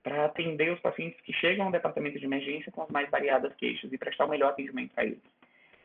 para 0.03 0.25
atender 0.25 0.71
os 0.71 0.79
pacientes 0.79 1.19
que 1.21 1.31
chegam 1.33 1.67
ao 1.67 1.71
departamento 1.71 2.19
de 2.19 2.25
emergência 2.25 2.71
com 2.71 2.81
as 2.81 2.89
mais 2.89 3.09
variadas 3.09 3.53
queixas 3.55 3.91
e 3.93 3.97
prestar 3.97 4.25
o 4.25 4.29
melhor 4.29 4.49
atendimento 4.49 4.91
a 4.97 5.05
eles. 5.05 5.21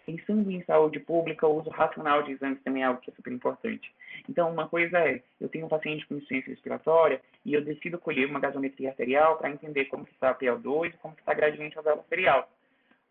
Pensando 0.06 0.50
em 0.50 0.62
saúde 0.62 1.00
pública, 1.00 1.46
o 1.46 1.58
uso 1.58 1.68
racional 1.68 2.22
de 2.22 2.32
exames 2.32 2.62
também 2.62 2.82
é 2.82 2.86
algo 2.86 3.00
que 3.00 3.10
é 3.10 3.14
super 3.14 3.32
importante. 3.32 3.92
Então, 4.28 4.50
uma 4.50 4.68
coisa 4.68 4.98
é, 5.00 5.20
eu 5.40 5.48
tenho 5.48 5.66
um 5.66 5.68
paciente 5.68 6.06
com 6.06 6.14
insuficiência 6.14 6.50
respiratória 6.50 7.20
e 7.46 7.54
eu 7.54 7.64
decido 7.64 7.96
colher 7.96 8.28
uma 8.28 8.40
gasometria 8.40 8.88
arterial 8.88 9.38
para 9.38 9.50
entender 9.50 9.84
como 9.84 10.02
está 10.10 10.30
a 10.30 10.34
PL2 10.34 10.88
e 10.88 10.96
como 10.96 11.14
está 11.14 11.30
a 11.30 11.34
gradiente 11.34 11.76
vela 11.76 11.98
arterial. 12.00 12.50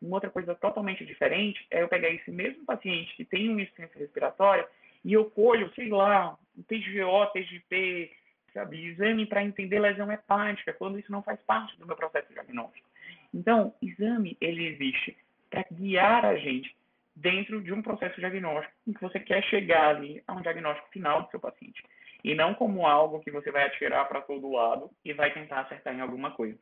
Uma 0.02 0.18
outra 0.18 0.30
coisa 0.30 0.54
totalmente 0.54 1.06
diferente 1.06 1.66
é 1.72 1.82
eu 1.82 1.88
pegar 1.88 2.10
esse 2.10 2.30
mesmo 2.30 2.66
paciente 2.66 3.16
que 3.16 3.24
tem 3.24 3.48
uma 3.48 3.62
insuficiência 3.62 3.98
respiratória 3.98 4.68
e 5.06 5.14
eu 5.14 5.32
colho, 5.32 5.72
sei 5.74 5.88
lá, 5.88 6.38
um 6.58 6.62
TGO, 6.64 7.32
TGP, 7.32 8.12
sabe, 8.54 8.86
exame 8.86 9.26
para 9.26 9.42
entender 9.42 9.80
lesão 9.80 10.12
hepática, 10.12 10.74
quando 10.74 11.00
isso 11.00 11.12
não 11.14 11.24
faz 11.24 11.40
parte 11.44 11.80
do 11.80 11.88
meu 11.88 11.96
processo 11.96 12.34
diagnóstico. 12.34 12.90
Então, 13.34 13.74
exame, 13.82 14.36
ele 14.42 14.68
existe 14.68 15.16
para 15.50 15.64
guiar 15.72 16.26
a 16.26 16.36
gente 16.36 16.76
dentro 17.16 17.62
de 17.62 17.72
um 17.72 17.82
processo 17.82 18.20
diagnóstico 18.20 18.74
em 18.86 18.92
que 18.92 19.02
você 19.02 19.18
quer 19.18 19.42
chegar 19.44 19.96
ali 19.96 20.22
a 20.28 20.34
um 20.34 20.42
diagnóstico 20.42 20.90
final 20.90 21.24
do 21.24 21.32
seu 21.32 21.40
paciente. 21.40 21.82
E 22.26 22.34
não 22.34 22.56
como 22.56 22.88
algo 22.88 23.20
que 23.20 23.30
você 23.30 23.52
vai 23.52 23.68
atirar 23.68 24.08
para 24.08 24.20
todo 24.20 24.52
lado 24.52 24.90
e 25.06 25.14
vai 25.14 25.32
tentar 25.32 25.60
acertar 25.60 25.94
em 25.94 26.02
alguma 26.02 26.32
coisa. 26.32 26.58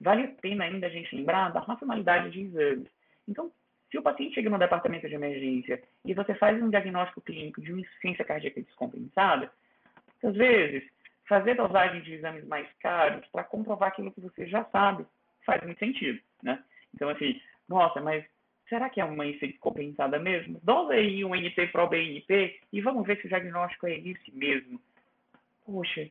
Vale 0.00 0.22
a 0.22 0.28
pena 0.40 0.62
ainda 0.62 0.86
a 0.86 0.90
gente 0.90 1.16
lembrar 1.16 1.52
da 1.52 1.58
racionalidade 1.58 2.30
de 2.30 2.42
exames. 2.42 2.88
Então, 3.26 3.50
se 3.90 3.98
o 3.98 4.02
paciente 4.02 4.36
chega 4.36 4.48
no 4.48 4.56
departamento 4.56 5.08
de 5.08 5.14
emergência 5.16 5.82
e 6.04 6.14
você 6.14 6.32
faz 6.36 6.62
um 6.62 6.70
diagnóstico 6.70 7.20
clínico 7.22 7.60
de 7.60 7.72
uma 7.72 7.80
insuficiência 7.80 8.24
cardíaca 8.24 8.62
descompensada, 8.62 9.50
às 10.22 10.36
vezes, 10.36 10.88
fazer 11.28 11.56
dosagem 11.56 12.02
de 12.02 12.14
exames 12.14 12.46
mais 12.46 12.68
caros 12.78 13.26
para 13.32 13.42
comprovar 13.42 13.88
aquilo 13.88 14.12
que 14.12 14.20
você 14.20 14.46
já 14.46 14.64
sabe 14.66 15.04
faz 15.44 15.60
muito 15.64 15.80
sentido, 15.80 16.20
né? 16.40 16.62
Então, 16.94 17.08
assim, 17.08 17.40
nossa, 17.68 18.00
mas 18.00 18.24
será 18.68 18.88
que 18.88 19.00
é 19.00 19.04
uma 19.04 19.26
IC 19.26 19.54
compensada 19.54 20.20
mesmo? 20.20 20.60
Dosa 20.62 20.92
aí 20.92 21.24
um 21.24 21.34
NT 21.34 21.66
pro 21.72 21.88
BNP 21.88 22.60
e 22.72 22.80
vamos 22.80 23.04
ver 23.04 23.18
se 23.20 23.26
o 23.26 23.28
diagnóstico 23.28 23.88
é 23.88 23.98
esse 23.98 24.30
mesmo. 24.32 24.80
Poxa, 25.64 26.10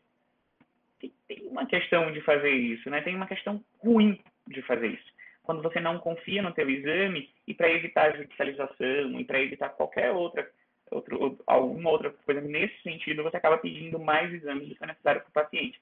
tem 1.00 1.12
uma 1.48 1.66
questão 1.66 2.12
de 2.12 2.22
fazer 2.22 2.52
isso, 2.52 2.90
né? 2.90 3.02
Tem 3.02 3.16
uma 3.16 3.28
questão 3.28 3.64
ruim 3.80 4.20
de 4.48 4.62
fazer 4.64 4.88
isso. 4.88 5.14
Quando 5.44 5.62
você 5.62 5.80
não 5.80 6.00
confia 6.00 6.42
no 6.42 6.54
teu 6.54 6.70
exame 6.70 7.30
e 7.48 7.54
para 7.54 7.72
evitar 7.72 8.16
judicialização 8.16 9.20
e 9.20 9.26
para 9.26 9.42
evitar 9.42 9.70
qualquer 9.70 10.12
outra 10.12 10.50
outro, 10.92 11.40
alguma 11.46 11.90
outra 11.92 12.12
coisa 12.26 12.42
nesse 12.42 12.82
sentido, 12.82 13.24
você 13.24 13.38
acaba 13.38 13.58
pedindo 13.58 14.00
mais 14.00 14.34
exames 14.34 14.68
do 14.68 14.76
que 14.76 14.84
é 14.84 14.88
necessário 14.88 15.22
para 15.22 15.30
o 15.30 15.46
paciente. 15.46 15.80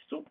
Isso 0.00 0.24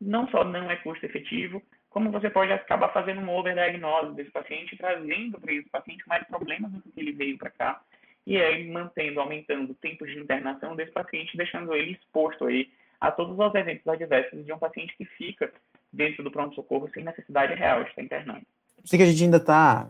não 0.00 0.28
só 0.28 0.44
não 0.44 0.70
é 0.70 0.76
custo 0.76 1.04
efetivo, 1.04 1.62
como 1.90 2.10
você 2.10 2.30
pode 2.30 2.52
acabar 2.52 2.92
fazendo 2.92 3.20
uma 3.20 3.32
overdiagnose 3.32 4.14
desse 4.14 4.30
paciente, 4.30 4.76
trazendo 4.76 5.40
para 5.40 5.52
esse 5.52 5.68
paciente 5.68 6.06
mais 6.06 6.26
problemas 6.26 6.70
do 6.70 6.82
que 6.82 7.00
ele 7.00 7.12
veio 7.12 7.38
para 7.38 7.50
cá, 7.50 7.82
e 8.28 8.36
aí 8.36 8.70
mantendo, 8.70 9.20
aumentando 9.20 9.72
o 9.72 9.74
tempo 9.74 10.06
de 10.06 10.18
internação 10.18 10.76
desse 10.76 10.92
paciente, 10.92 11.34
deixando 11.34 11.74
ele 11.74 11.92
exposto 11.92 12.44
aí 12.44 12.68
a 13.00 13.10
todos 13.10 13.38
os 13.38 13.54
eventos 13.54 13.88
adversos 13.88 14.44
de 14.44 14.52
um 14.52 14.58
paciente 14.58 14.94
que 14.98 15.06
fica 15.06 15.50
dentro 15.90 16.22
do 16.22 16.30
pronto-socorro 16.30 16.90
sem 16.92 17.02
necessidade 17.02 17.54
real 17.54 17.82
de 17.84 17.88
estar 17.88 18.02
internado. 18.02 18.44
Sei 18.84 18.98
que 18.98 19.02
a 19.02 19.06
gente 19.06 19.24
ainda 19.24 19.38
está, 19.38 19.88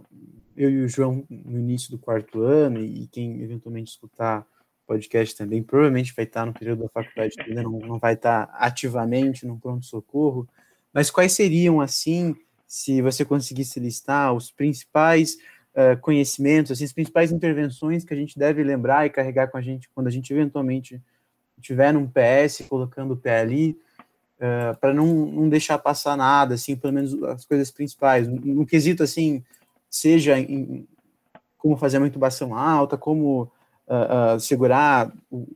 eu 0.57 0.70
e 0.70 0.85
o 0.85 0.88
João, 0.88 1.27
no 1.29 1.59
início 1.59 1.90
do 1.90 1.98
quarto 1.98 2.40
ano, 2.42 2.79
e 2.79 3.09
quem 3.09 3.42
eventualmente 3.42 3.90
escutar 3.90 4.46
podcast 4.87 5.37
também, 5.37 5.61
provavelmente 5.61 6.14
vai 6.14 6.24
estar 6.24 6.46
no 6.46 6.55
período 6.55 6.85
da 6.85 6.88
faculdade, 6.90 7.35
ainda 7.40 7.64
não, 7.64 7.72
não 7.72 7.98
vai 7.98 8.14
estar 8.14 8.48
ativamente 8.53 9.44
no 9.48 9.59
pronto-socorro, 9.59 10.48
mas 10.94 11.11
quais 11.11 11.33
seriam, 11.33 11.81
assim, 11.81 12.37
se 12.68 13.03
você 13.03 13.24
conseguisse 13.24 13.81
listar 13.81 14.33
os 14.33 14.53
principais 14.53 15.37
uh, 15.78 15.98
conhecimentos, 16.00 16.72
assim, 16.72 16.84
as 16.84 16.92
principais 16.92 17.30
intervenções 17.30 18.04
que 18.04 18.12
a 18.12 18.16
gente 18.16 18.36
deve 18.36 18.62
lembrar 18.64 19.06
e 19.06 19.10
carregar 19.10 19.48
com 19.48 19.56
a 19.56 19.62
gente 19.62 19.88
quando 19.94 20.08
a 20.08 20.10
gente 20.10 20.32
eventualmente 20.32 21.00
tiver 21.60 21.92
num 21.92 22.06
PS, 22.06 22.64
colocando 22.68 23.14
o 23.14 23.16
pé 23.16 23.40
ali, 23.40 23.78
uh, 24.38 24.76
para 24.80 24.92
não, 24.92 25.06
não 25.06 25.48
deixar 25.48 25.78
passar 25.78 26.16
nada, 26.16 26.54
assim, 26.54 26.74
pelo 26.74 26.92
menos 26.92 27.20
as 27.24 27.44
coisas 27.44 27.70
principais. 27.70 28.26
No, 28.26 28.36
no 28.36 28.66
quesito, 28.66 29.02
assim, 29.02 29.44
seja 29.88 30.38
em, 30.38 30.86
como 31.56 31.76
fazer 31.76 31.98
uma 31.98 32.08
intubação 32.08 32.54
alta, 32.54 32.96
como 32.98 33.42
uh, 33.42 34.36
uh, 34.36 34.40
segurar 34.40 35.12
o, 35.30 35.46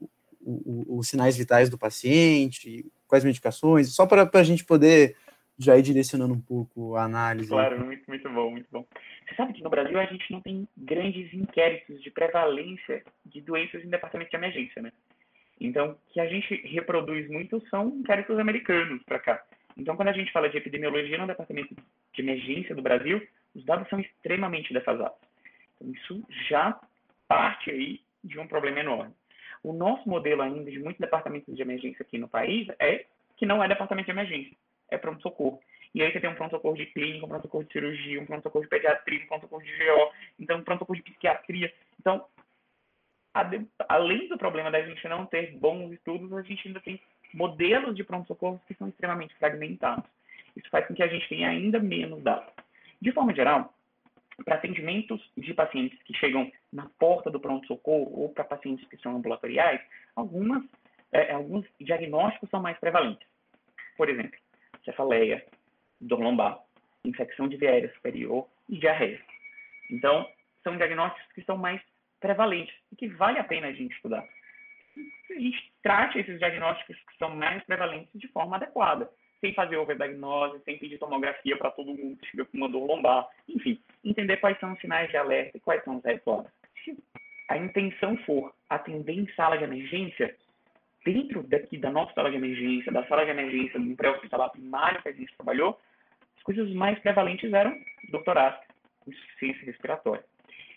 o, 0.41 0.99
os 0.99 1.09
sinais 1.09 1.37
vitais 1.37 1.69
do 1.69 1.79
paciente, 1.79 2.87
quais 3.07 3.25
medicações, 3.25 3.95
só 3.95 4.07
para 4.07 4.29
a 4.33 4.43
gente 4.43 4.65
poder 4.65 5.17
já 5.65 5.77
ir 5.77 5.83
direcionando 5.83 6.35
um 6.35 6.41
pouco 6.41 6.97
a 6.97 7.05
análise. 7.05 7.49
Claro, 7.49 7.85
muito, 7.85 8.05
muito 8.07 8.29
bom, 8.31 8.51
muito 8.51 8.67
bom. 8.71 8.87
Você 9.27 9.35
sabe 9.35 9.53
que 9.53 9.63
no 9.63 9.71
Brasil 9.71 9.99
a 9.99 10.05
gente 10.07 10.31
não 10.33 10.41
tem 10.41 10.69
grandes 10.77 11.33
inquéritos 11.33 12.03
de 12.03 12.11
prevalência 12.11 13.03
de 13.25 13.41
doenças 13.41 13.85
em 13.85 13.89
departamento 13.89 14.31
de 14.31 14.37
emergência, 14.37 14.83
né? 14.83 14.93
Então, 15.61 15.97
que 16.11 16.21
a 16.21 16.27
gente 16.27 16.55
reproduz 16.67 17.29
muito 17.29 17.65
são 17.69 17.89
inquéritos 17.89 18.39
americanos 18.39 19.03
para 19.05 19.19
cá. 19.19 19.43
Então, 19.77 19.97
quando 19.97 20.09
a 20.09 20.13
gente 20.13 20.33
fala 20.33 20.49
de 20.49 20.57
epidemiologia 20.57 21.17
no 21.19 21.27
departamento 21.27 21.75
de 22.13 22.23
emergência 22.23 22.75
do 22.75 22.83
Brasil, 22.83 23.27
os 23.55 23.65
dados 23.65 23.89
são 23.89 24.01
extremamente 24.01 24.73
defasados. 24.73 25.17
Então, 25.77 25.93
isso 25.93 26.27
já 26.49 26.79
parte 27.29 27.71
aí 27.71 28.01
de 28.23 28.39
um 28.39 28.47
problema 28.47 28.81
enorme. 28.81 29.15
O 29.63 29.73
nosso 29.73 30.09
modelo 30.09 30.43
ainda 30.43 30.71
de 30.71 30.79
muitos 30.79 31.01
departamentos 31.01 31.55
de 31.55 31.63
emergência 31.63 32.03
aqui 32.03 32.19
no 32.19 32.29
país 32.29 32.67
é 32.81 33.07
que 33.37 33.47
não 33.47 33.63
é 33.63 33.69
departamento 33.69 34.07
de 34.07 34.13
emergência, 34.13 34.57
é 34.93 34.99
pronto-socorro. 34.99 35.61
E 35.95 36.03
aí 36.03 36.11
você 36.11 36.21
tem 36.21 36.31
um 36.31 36.35
pronto-socorro 36.35 36.77
de 36.77 36.87
clínica, 36.87 37.27
um 37.27 37.29
pronto-socorro 37.29 37.65
de 37.65 37.73
cirurgia, 37.73 38.21
um 38.21 38.27
pronto-socorro 38.27 38.65
de 38.65 38.71
pediatria, 38.71 39.23
um 39.23 39.27
pronto-socorro 39.27 39.63
de 39.63 39.73
GO, 39.73 40.13
então 40.39 40.59
um 40.59 40.65
pronto-socorro 40.65 40.97
de 40.97 41.03
psiquiatria. 41.03 41.73
Então, 42.01 42.25
além 43.89 44.29
do 44.29 44.39
problema 44.39 44.71
da 44.71 44.83
gente 44.83 45.07
não 45.09 45.27
ter 45.27 45.53
bons 45.59 45.93
estudos, 45.93 46.33
a 46.33 46.43
gente 46.43 46.67
ainda 46.67 46.81
tem 46.81 47.01
modelos 47.35 47.95
de 47.95 48.05
pronto-socorro 48.05 48.61
que 48.67 48.75
são 48.75 48.89
extremamente 48.89 49.35
fragmentados. 49.37 50.05
Isso 50.57 50.69
faz 50.71 50.87
com 50.87 50.95
que 50.95 51.03
a 51.03 51.09
gente 51.09 51.29
tenha 51.29 51.49
ainda 51.49 51.79
menos 51.79 52.23
dados. 52.23 52.53
De 53.01 53.13
forma 53.13 53.35
geral, 53.35 53.75
para 54.45 54.57
atendimentos 54.57 55.21
de 55.37 55.53
pacientes 55.55 56.01
que 56.03 56.15
chegam 56.15 56.51
na 56.73 56.89
porta 56.99 57.31
do 57.31 57.41
pronto-socorro 57.41 58.11
ou 58.15 58.29
para 58.31 58.45
pacientes 58.45 58.87
que 58.89 58.97
são 58.99 59.17
ambulatoriais, 59.17 59.81
algumas, 60.17 60.63
é, 61.11 61.33
alguns 61.33 61.67
diagnósticos 61.81 62.49
são 62.51 62.61
mais 62.61 62.79
prevalentes. 62.79 63.27
Por 63.97 64.09
exemplo, 64.09 64.39
cefaleia, 64.85 65.45
dor 66.01 66.21
lombar, 66.21 66.59
infecção 67.05 67.49
de 67.49 67.57
via 67.57 67.71
aérea 67.71 67.93
superior 67.95 68.49
e 68.69 68.79
diarreia. 68.79 69.21
Então, 69.91 70.29
são 70.63 70.77
diagnósticos 70.77 71.33
que 71.33 71.45
são 71.45 71.57
mais 71.57 71.81
prevalentes 72.21 72.75
e 72.93 72.97
que 72.97 73.09
vale 73.09 73.39
a 73.39 73.45
pena 73.45 73.69
a 73.69 73.73
gente 73.73 73.95
estudar. 73.95 74.27
A 75.31 75.41
gente 75.41 75.73
trate 75.83 76.19
esses 76.19 76.39
diagnósticos 76.39 76.97
que 76.97 77.17
são 77.19 77.35
mais 77.35 77.63
prevalentes 77.65 78.11
de 78.15 78.29
forma 78.29 78.57
adequada, 78.57 79.11
sem 79.41 79.53
fazer 79.55 79.77
overdiagnose, 79.77 80.63
sem 80.65 80.79
pedir 80.79 80.99
tomografia 80.99 81.57
para 81.57 81.71
todo 81.71 81.95
mundo 81.95 82.17
que 82.19 82.27
chega 82.31 82.45
com 82.45 82.57
uma 82.57 82.69
dor 82.69 82.87
lombar, 82.87 83.29
enfim, 83.49 83.81
entender 84.05 84.37
quais 84.37 84.59
são 84.61 84.73
os 84.73 84.81
sinais 84.81 85.11
de 85.11 85.17
alerta 85.17 85.57
e 85.57 85.61
quais 85.61 85.83
são 85.85 85.97
os 85.97 86.05
red 86.05 86.21
Se 86.85 86.97
a 87.49 87.59
intenção 87.59 88.17
for 88.19 88.55
atender 88.71 89.15
em 89.15 89.27
sala 89.35 89.59
de 89.59 89.65
emergência, 89.65 90.37
dentro 91.05 91.43
daqui 91.43 91.77
da 91.77 91.91
nossa 91.91 92.13
sala 92.15 92.31
de 92.31 92.37
emergência, 92.37 92.93
da 92.93 93.05
sala 93.07 93.25
de 93.25 93.31
emergência 93.31 93.79
do 93.79 93.97
pré-hospitalar 93.97 94.51
primário 94.51 95.03
que 95.03 95.09
a 95.09 95.13
gente 95.13 95.35
trabalhou, 95.37 95.79
as 96.37 96.43
coisas 96.43 96.71
mais 96.73 96.99
prevalentes 96.99 97.53
eram 97.53 97.79
doutorática, 98.11 98.73
insuficiência 99.07 99.65
respiratória. 99.65 100.25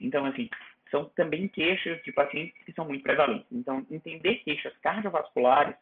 Então, 0.01 0.25
assim, 0.25 0.49
são 0.91 1.05
também 1.15 1.47
queixas 1.47 2.01
de 2.03 2.11
pacientes 2.11 2.55
que 2.63 2.71
são 2.73 2.85
muito 2.85 3.03
prevalentes. 3.03 3.47
Então, 3.51 3.85
entender 3.89 4.35
queixas 4.43 4.75
cardiovasculares 4.77 5.75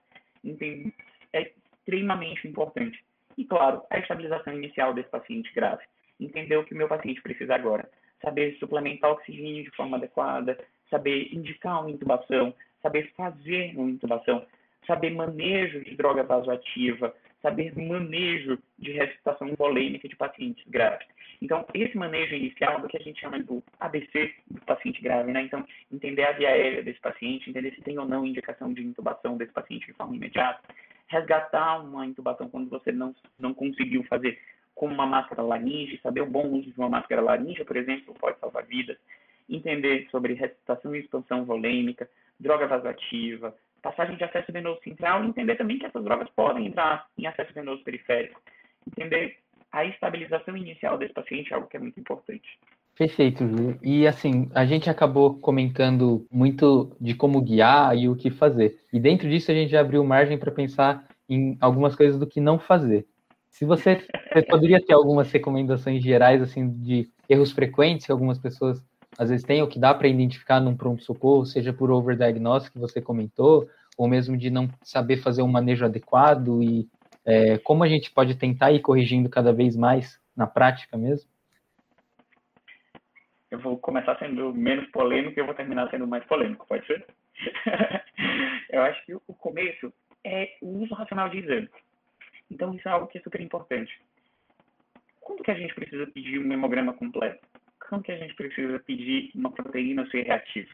é 1.33 1.51
extremamente 1.77 2.47
importante. 2.47 3.03
E, 3.37 3.45
claro, 3.45 3.83
a 3.89 3.99
estabilização 3.99 4.53
inicial 4.53 4.93
desse 4.93 5.09
paciente 5.09 5.53
grave. 5.53 5.83
Entender 6.19 6.57
o 6.57 6.63
que 6.63 6.73
o 6.73 6.77
meu 6.77 6.87
paciente 6.87 7.21
precisa 7.21 7.55
agora. 7.55 7.89
Saber 8.21 8.55
suplementar 8.57 9.11
oxigênio 9.11 9.63
de 9.63 9.71
forma 9.71 9.97
adequada, 9.97 10.57
saber 10.89 11.33
indicar 11.33 11.81
uma 11.81 11.91
intubação, 11.91 12.53
saber 12.83 13.11
fazer 13.15 13.73
uma 13.75 13.89
intubação, 13.89 14.45
saber 14.85 15.09
manejo 15.11 15.83
de 15.83 15.95
droga 15.95 16.21
vasoativa, 16.23 17.15
saber 17.41 17.73
manejo 17.75 18.59
de 18.77 18.91
ressuscitação 18.91 19.55
volêmica 19.57 20.07
de 20.07 20.15
pacientes 20.15 20.63
graves. 20.67 21.07
Então, 21.41 21.65
esse 21.73 21.97
manejo 21.97 22.35
inicial 22.35 22.79
do 22.79 22.87
que 22.87 22.97
a 22.97 23.01
gente 23.01 23.19
chama 23.19 23.39
do 23.39 23.61
ABC 23.79 24.33
do 24.49 24.61
paciente 24.61 25.01
grave, 25.01 25.31
né? 25.31 25.41
Então, 25.41 25.65
entender 25.91 26.23
a 26.23 26.31
via 26.31 26.49
aérea 26.49 26.83
desse 26.83 27.01
paciente, 27.01 27.49
entender 27.49 27.73
se 27.73 27.81
tem 27.81 27.97
ou 27.97 28.05
não 28.05 28.25
indicação 28.25 28.71
de 28.73 28.81
intubação 28.81 29.35
desse 29.35 29.51
paciente 29.51 29.87
de 29.87 29.93
forma 29.93 30.15
imediata, 30.15 30.61
resgatar 31.07 31.81
uma 31.81 32.05
intubação 32.05 32.49
quando 32.49 32.69
você 32.69 32.91
não, 32.91 33.13
não 33.37 33.53
conseguiu 33.53 34.03
fazer 34.05 34.39
com 34.73 34.87
uma 34.87 35.05
máscara 35.05 35.41
laringe, 35.41 35.99
saber 36.01 36.21
o 36.21 36.25
bom 36.25 36.47
uso 36.47 36.71
de 36.71 36.79
uma 36.79 36.89
máscara 36.89 37.21
laringe, 37.21 37.63
por 37.65 37.75
exemplo, 37.75 38.13
pode 38.13 38.39
salvar 38.39 38.65
vidas, 38.65 38.97
entender 39.49 40.07
sobre 40.09 40.33
ressuscitação 40.33 40.95
e 40.95 40.99
expansão 40.99 41.43
volêmica, 41.45 42.09
droga 42.43 42.67
vasoativa, 42.67 43.55
passagem 43.81 44.15
de 44.17 44.23
acesso 44.23 44.51
venoso 44.51 44.79
central 44.83 45.23
e 45.23 45.27
entender 45.27 45.55
também 45.55 45.79
que 45.79 45.85
essas 45.85 46.03
drogas 46.03 46.29
podem 46.35 46.67
entrar 46.67 47.07
em 47.17 47.25
acesso 47.25 47.53
venoso 47.53 47.83
periférico. 47.83 48.39
Entender 48.87 49.37
a 49.71 49.85
estabilização 49.85 50.55
inicial 50.55 50.97
desse 50.97 51.13
paciente 51.13 51.51
é 51.51 51.55
algo 51.55 51.67
que 51.67 51.77
é 51.77 51.79
muito 51.79 51.99
importante. 51.99 52.59
Perfeito, 52.95 53.47
Ju. 53.47 53.75
E 53.81 54.05
assim, 54.05 54.49
a 54.53 54.65
gente 54.65 54.87
acabou 54.89 55.39
comentando 55.39 56.27
muito 56.31 56.95
de 57.01 57.15
como 57.15 57.41
guiar 57.41 57.97
e 57.97 58.07
o 58.07 58.15
que 58.15 58.29
fazer. 58.29 58.77
E 58.93 58.99
dentro 58.99 59.27
disso 59.27 59.49
a 59.49 59.55
gente 59.55 59.71
já 59.71 59.81
abriu 59.81 60.03
margem 60.03 60.37
para 60.37 60.51
pensar 60.51 61.07
em 61.27 61.57
algumas 61.59 61.95
coisas 61.95 62.19
do 62.19 62.27
que 62.27 62.39
não 62.39 62.59
fazer. 62.59 63.07
Se 63.49 63.65
você, 63.65 63.95
você 64.31 64.41
poderia 64.45 64.83
ter 64.83 64.93
algumas 64.93 65.31
recomendações 65.31 66.03
gerais 66.03 66.41
assim 66.41 66.69
de 66.69 67.09
erros 67.27 67.51
frequentes 67.51 68.05
que 68.05 68.11
algumas 68.11 68.37
pessoas 68.37 68.83
às 69.17 69.29
vezes 69.29 69.45
têm, 69.45 69.61
ou 69.61 69.67
que 69.67 69.79
dá 69.79 69.93
para 69.93 70.07
identificar 70.07 70.59
num 70.59 70.75
pronto-socorro, 70.75 71.45
seja 71.45 71.71
por 71.71 71.91
overdiagnose 71.91 72.71
que 72.71 72.79
você 72.79 73.01
comentou, 73.01 73.69
ou 73.97 74.07
mesmo 74.07 74.37
de 74.37 74.49
não 74.49 74.69
saber 74.81 75.17
fazer 75.17 75.41
um 75.41 75.47
manejo 75.47 75.85
adequado 75.85 76.61
e 76.61 76.87
é, 77.25 77.57
como 77.59 77.83
a 77.83 77.87
gente 77.87 78.11
pode 78.11 78.35
tentar 78.35 78.71
ir 78.71 78.81
corrigindo 78.81 79.29
cada 79.29 79.53
vez 79.53 79.75
mais 79.75 80.19
na 80.35 80.45
prática 80.45 80.97
mesmo? 80.97 81.29
Eu 83.49 83.59
vou 83.59 83.77
começar 83.77 84.17
sendo 84.17 84.53
menos 84.53 84.89
polêmico 84.89 85.37
e 85.37 85.41
eu 85.41 85.45
vou 85.45 85.55
terminar 85.55 85.89
sendo 85.89 86.07
mais 86.07 86.25
polêmico, 86.25 86.67
pode 86.67 86.85
ser? 86.87 87.05
eu 88.69 88.81
acho 88.81 89.05
que 89.05 89.13
o 89.13 89.33
começo 89.33 89.93
é 90.23 90.57
o 90.61 90.79
uso 90.81 90.93
racional 90.95 91.29
de 91.29 91.37
exame. 91.37 91.69
Então, 92.49 92.73
isso 92.73 92.87
é 92.87 92.91
algo 92.91 93.07
que 93.07 93.17
é 93.17 93.21
super 93.21 93.41
importante. 93.41 93.91
Quando 95.21 95.43
que 95.43 95.51
a 95.51 95.55
gente 95.55 95.73
precisa 95.73 96.07
pedir 96.07 96.39
um 96.39 96.51
hemograma 96.51 96.93
completo? 96.93 97.39
Que 98.03 98.11
a 98.11 98.17
gente 98.17 98.33
precisa 98.35 98.79
pedir 98.79 99.31
uma 99.35 99.51
proteína 99.51 100.05
ser 100.09 100.23
reativa? 100.23 100.69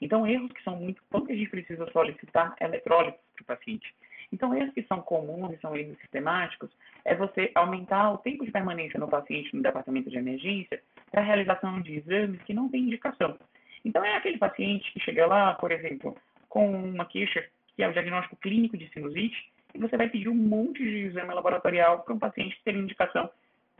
Então, 0.00 0.26
erros 0.26 0.50
que 0.52 0.62
são 0.62 0.76
muito... 0.76 1.02
Quando 1.10 1.26
que 1.26 1.32
a 1.32 1.36
gente 1.36 1.50
precisa 1.50 1.88
solicitar 1.92 2.54
eletrólitos 2.60 3.20
para 3.34 3.42
o 3.42 3.56
paciente? 3.56 3.94
Então, 4.32 4.54
esses 4.54 4.74
que 4.74 4.82
são 4.82 5.00
comuns 5.00 5.60
são 5.60 5.76
erros 5.76 5.96
sistemáticos 5.98 6.70
é 7.04 7.14
você 7.14 7.52
aumentar 7.54 8.12
o 8.12 8.18
tempo 8.18 8.44
de 8.44 8.50
permanência 8.50 8.98
no 8.98 9.08
paciente 9.08 9.54
no 9.54 9.62
departamento 9.62 10.10
de 10.10 10.16
emergência 10.16 10.82
para 11.10 11.20
a 11.20 11.24
realização 11.24 11.80
de 11.80 11.98
exames 11.98 12.42
que 12.42 12.54
não 12.54 12.68
têm 12.68 12.82
indicação. 12.82 13.38
Então, 13.84 14.04
é 14.04 14.16
aquele 14.16 14.38
paciente 14.38 14.90
que 14.92 15.00
chega 15.00 15.26
lá, 15.26 15.54
por 15.54 15.70
exemplo, 15.70 16.16
com 16.48 16.68
uma 16.70 17.04
queixa 17.04 17.44
que 17.76 17.82
é 17.82 17.88
o 17.88 17.92
diagnóstico 17.92 18.36
clínico 18.36 18.76
de 18.76 18.88
sinusite 18.88 19.52
e 19.74 19.78
você 19.78 19.96
vai 19.96 20.08
pedir 20.08 20.28
um 20.28 20.34
monte 20.34 20.82
de 20.82 21.06
exame 21.06 21.34
laboratorial 21.34 22.00
para 22.00 22.14
um 22.14 22.18
paciente 22.18 22.60
ter 22.64 22.74
indicação 22.74 23.30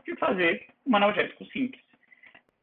de 0.05 0.15
fazer 0.17 0.67
um 0.85 0.95
analgésico 0.95 1.45
simples. 1.45 1.81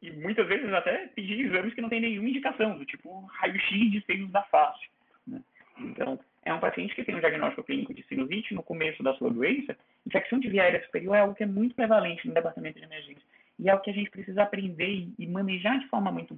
E 0.02 0.10
muitas 0.10 0.46
vezes 0.48 0.72
até 0.72 1.06
pedir 1.14 1.46
exames 1.46 1.72
que 1.74 1.80
não 1.80 1.88
tem 1.88 2.00
nenhuma 2.00 2.28
indicação, 2.28 2.76
do 2.76 2.84
tipo 2.84 3.24
raio-x 3.26 3.90
de 3.90 4.04
seios 4.04 4.30
da 4.30 4.42
face. 4.42 4.88
Né? 5.26 5.40
Então, 5.78 6.18
é 6.44 6.52
um 6.52 6.58
paciente 6.58 6.94
que 6.94 7.04
tem 7.04 7.14
um 7.14 7.20
diagnóstico 7.20 7.62
clínico 7.62 7.94
de 7.94 8.02
sinusite 8.08 8.52
no 8.52 8.64
começo 8.64 9.00
da 9.02 9.14
sua 9.14 9.30
doença, 9.30 9.76
infecção 10.04 10.40
de 10.40 10.48
via 10.48 10.64
aérea 10.64 10.84
superior 10.84 11.14
é 11.14 11.20
algo 11.20 11.34
que 11.34 11.44
é 11.44 11.46
muito 11.46 11.74
prevalente 11.74 12.26
no 12.26 12.34
departamento 12.34 12.80
de 12.80 12.84
emergência. 12.84 13.22
E 13.58 13.70
é 13.70 13.74
o 13.74 13.80
que 13.80 13.90
a 13.90 13.94
gente 13.94 14.10
precisa 14.10 14.42
aprender 14.42 15.08
e 15.16 15.26
manejar 15.26 15.78
de 15.78 15.86
forma 15.86 16.10
muito, 16.10 16.36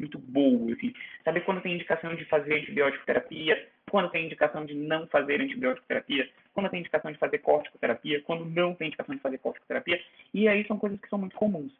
muito 0.00 0.18
boa. 0.18 0.72
Assim. 0.72 0.92
Saber 1.24 1.42
quando 1.42 1.60
tem 1.60 1.74
indicação 1.74 2.12
de 2.16 2.24
fazer 2.24 2.54
antibiótico 2.54 3.06
terapia, 3.06 3.68
quando 3.88 4.10
tem 4.10 4.24
indicação 4.24 4.66
de 4.66 4.74
não 4.74 5.06
fazer 5.06 5.40
antibiótico 5.40 5.86
terapia, 5.86 6.28
quando 6.52 6.68
tem 6.70 6.80
indicação 6.80 7.12
de 7.12 7.18
fazer 7.18 7.38
corticoterapia, 7.38 8.20
quando 8.22 8.44
não 8.44 8.74
tem 8.74 8.88
indicação 8.88 9.14
de 9.14 9.20
fazer 9.20 9.38
corticoterapia. 9.38 10.02
E 10.34 10.48
aí 10.48 10.66
são 10.66 10.76
coisas 10.76 11.00
que 11.00 11.08
são 11.08 11.20
muito 11.20 11.36
comuns. 11.36 11.72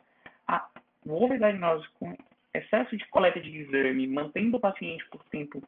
O 1.07 1.25
overdiagnóstico 1.25 1.99
com 1.99 2.17
excesso 2.53 2.97
de 2.97 3.07
coleta 3.07 3.41
de 3.41 3.57
exame, 3.57 4.07
mantendo 4.07 4.57
o 4.57 4.61
paciente 4.61 5.05
por 5.09 5.23
tempo 5.25 5.63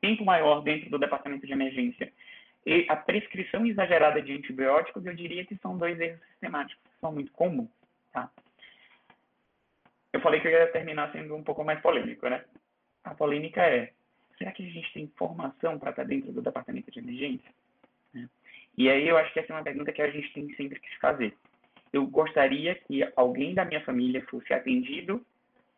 tempo 0.00 0.24
maior 0.24 0.60
dentro 0.60 0.90
do 0.90 0.98
departamento 0.98 1.46
de 1.46 1.52
emergência 1.52 2.12
e 2.66 2.86
a 2.90 2.96
prescrição 2.96 3.64
exagerada 3.64 4.20
de 4.20 4.32
antibióticos, 4.32 5.04
eu 5.06 5.14
diria 5.14 5.46
que 5.46 5.56
são 5.58 5.78
dois 5.78 5.98
erros 5.98 6.20
sistemáticos 6.28 6.82
que 6.82 7.00
são 7.00 7.12
muito 7.12 7.32
comuns. 7.32 7.70
Tá? 8.12 8.30
Eu 10.12 10.20
falei 10.20 10.40
que 10.40 10.48
eu 10.48 10.52
ia 10.52 10.66
terminar 10.72 11.10
sendo 11.12 11.34
um 11.34 11.42
pouco 11.42 11.64
mais 11.64 11.80
polêmico, 11.80 12.28
né? 12.28 12.44
A 13.02 13.14
polêmica 13.14 13.62
é, 13.62 13.92
será 14.38 14.52
que 14.52 14.66
a 14.66 14.70
gente 14.70 14.92
tem 14.92 15.12
formação 15.16 15.78
para 15.78 15.90
estar 15.90 16.04
dentro 16.04 16.32
do 16.32 16.42
departamento 16.42 16.90
de 16.90 16.98
emergência? 16.98 17.50
É. 18.14 18.24
E 18.76 18.88
aí 18.88 19.08
eu 19.08 19.16
acho 19.18 19.32
que 19.32 19.40
essa 19.40 19.52
é 19.52 19.56
uma 19.56 19.64
pergunta 19.64 19.92
que 19.92 20.02
a 20.02 20.10
gente 20.10 20.32
tem 20.32 20.54
sempre 20.54 20.80
que 20.80 20.98
fazer. 20.98 21.34
Eu 21.94 22.06
gostaria 22.08 22.74
que 22.74 23.06
alguém 23.14 23.54
da 23.54 23.64
minha 23.64 23.80
família 23.82 24.20
fosse 24.28 24.52
atendido 24.52 25.24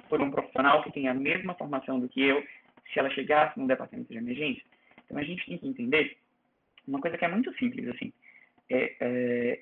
por 0.08 0.18
um 0.22 0.30
profissional 0.30 0.82
que 0.82 0.90
tenha 0.90 1.10
a 1.10 1.14
mesma 1.14 1.52
formação 1.54 2.00
do 2.00 2.08
que 2.08 2.22
eu, 2.22 2.42
se 2.90 2.98
ela 2.98 3.10
chegasse 3.10 3.60
no 3.60 3.66
departamento 3.66 4.10
de 4.10 4.16
emergência. 4.16 4.64
Então 5.04 5.18
a 5.18 5.22
gente 5.22 5.44
tem 5.44 5.58
que 5.58 5.68
entender 5.68 6.16
uma 6.88 7.00
coisa 7.02 7.18
que 7.18 7.24
é 7.26 7.28
muito 7.28 7.52
simples, 7.58 7.86
assim. 7.88 8.14
É, 8.70 8.96
é, 8.98 9.60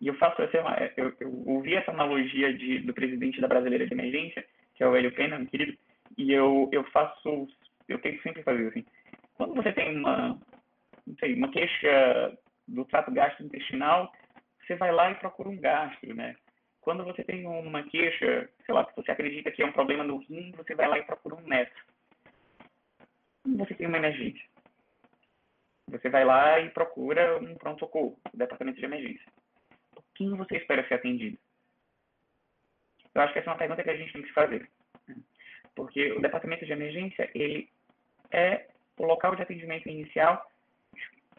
e 0.00 0.06
eu 0.06 0.14
faço 0.14 0.40
essa, 0.42 0.58
eu, 0.96 1.12
eu 1.18 1.42
ouvi 1.46 1.74
essa 1.74 1.90
analogia 1.90 2.54
de, 2.54 2.78
do 2.78 2.94
presidente 2.94 3.40
da 3.40 3.48
Brasileira 3.48 3.84
de 3.84 3.92
Emergência, 3.92 4.44
que 4.76 4.84
é 4.84 4.88
o 4.88 4.94
Hélio 4.94 5.10
Pena, 5.10 5.40
meu 5.40 5.48
querido, 5.48 5.76
e 6.16 6.32
eu, 6.32 6.68
eu 6.70 6.84
faço, 6.84 7.48
eu 7.88 7.98
sempre 8.22 8.44
fazer 8.44 8.68
assim. 8.68 8.84
Quando 9.34 9.54
você 9.54 9.72
tem 9.72 9.96
uma, 9.96 10.38
sei, 11.18 11.34
uma 11.34 11.50
queixa 11.50 12.38
do 12.68 12.84
trato 12.84 13.10
gastrointestinal, 13.10 14.12
você 14.70 14.76
vai 14.76 14.92
lá 14.92 15.10
e 15.10 15.16
procura 15.16 15.48
um 15.48 15.56
gastro, 15.56 16.14
né? 16.14 16.36
Quando 16.80 17.04
você 17.04 17.24
tem 17.24 17.44
uma 17.44 17.82
queixa, 17.82 18.48
sei 18.64 18.72
lá, 18.72 18.84
que 18.84 18.94
você 18.94 19.10
acredita 19.10 19.50
que 19.50 19.62
é 19.62 19.66
um 19.66 19.72
problema 19.72 20.04
no 20.04 20.18
rim, 20.18 20.52
você 20.52 20.76
vai 20.76 20.86
lá 20.86 20.96
e 20.98 21.02
procura 21.02 21.34
um 21.34 21.46
neto 21.46 21.74
você 23.44 23.74
tem 23.74 23.86
uma 23.86 23.96
emergência. 23.96 24.44
Você 25.88 26.08
vai 26.08 26.24
lá 26.24 26.60
e 26.60 26.70
procura 26.70 27.38
um 27.38 27.54
pronto-socorro, 27.56 28.16
o 28.32 28.36
departamento 28.36 28.78
de 28.78 28.84
emergência. 28.84 29.26
Por 29.92 30.04
quem 30.14 30.36
você 30.36 30.58
espera 30.58 30.86
ser 30.86 30.94
atendido? 30.94 31.36
Eu 33.12 33.22
acho 33.22 33.32
que 33.32 33.40
essa 33.40 33.50
é 33.50 33.52
uma 33.52 33.58
pergunta 33.58 33.82
que 33.82 33.90
a 33.90 33.96
gente 33.96 34.12
tem 34.12 34.22
que 34.22 34.28
se 34.28 34.34
fazer. 34.34 34.70
Porque 35.74 36.12
o 36.12 36.20
departamento 36.20 36.64
de 36.64 36.72
emergência, 36.72 37.28
ele 37.34 37.68
é 38.30 38.68
o 38.98 39.04
local 39.04 39.34
de 39.34 39.42
atendimento 39.42 39.88
inicial 39.88 40.48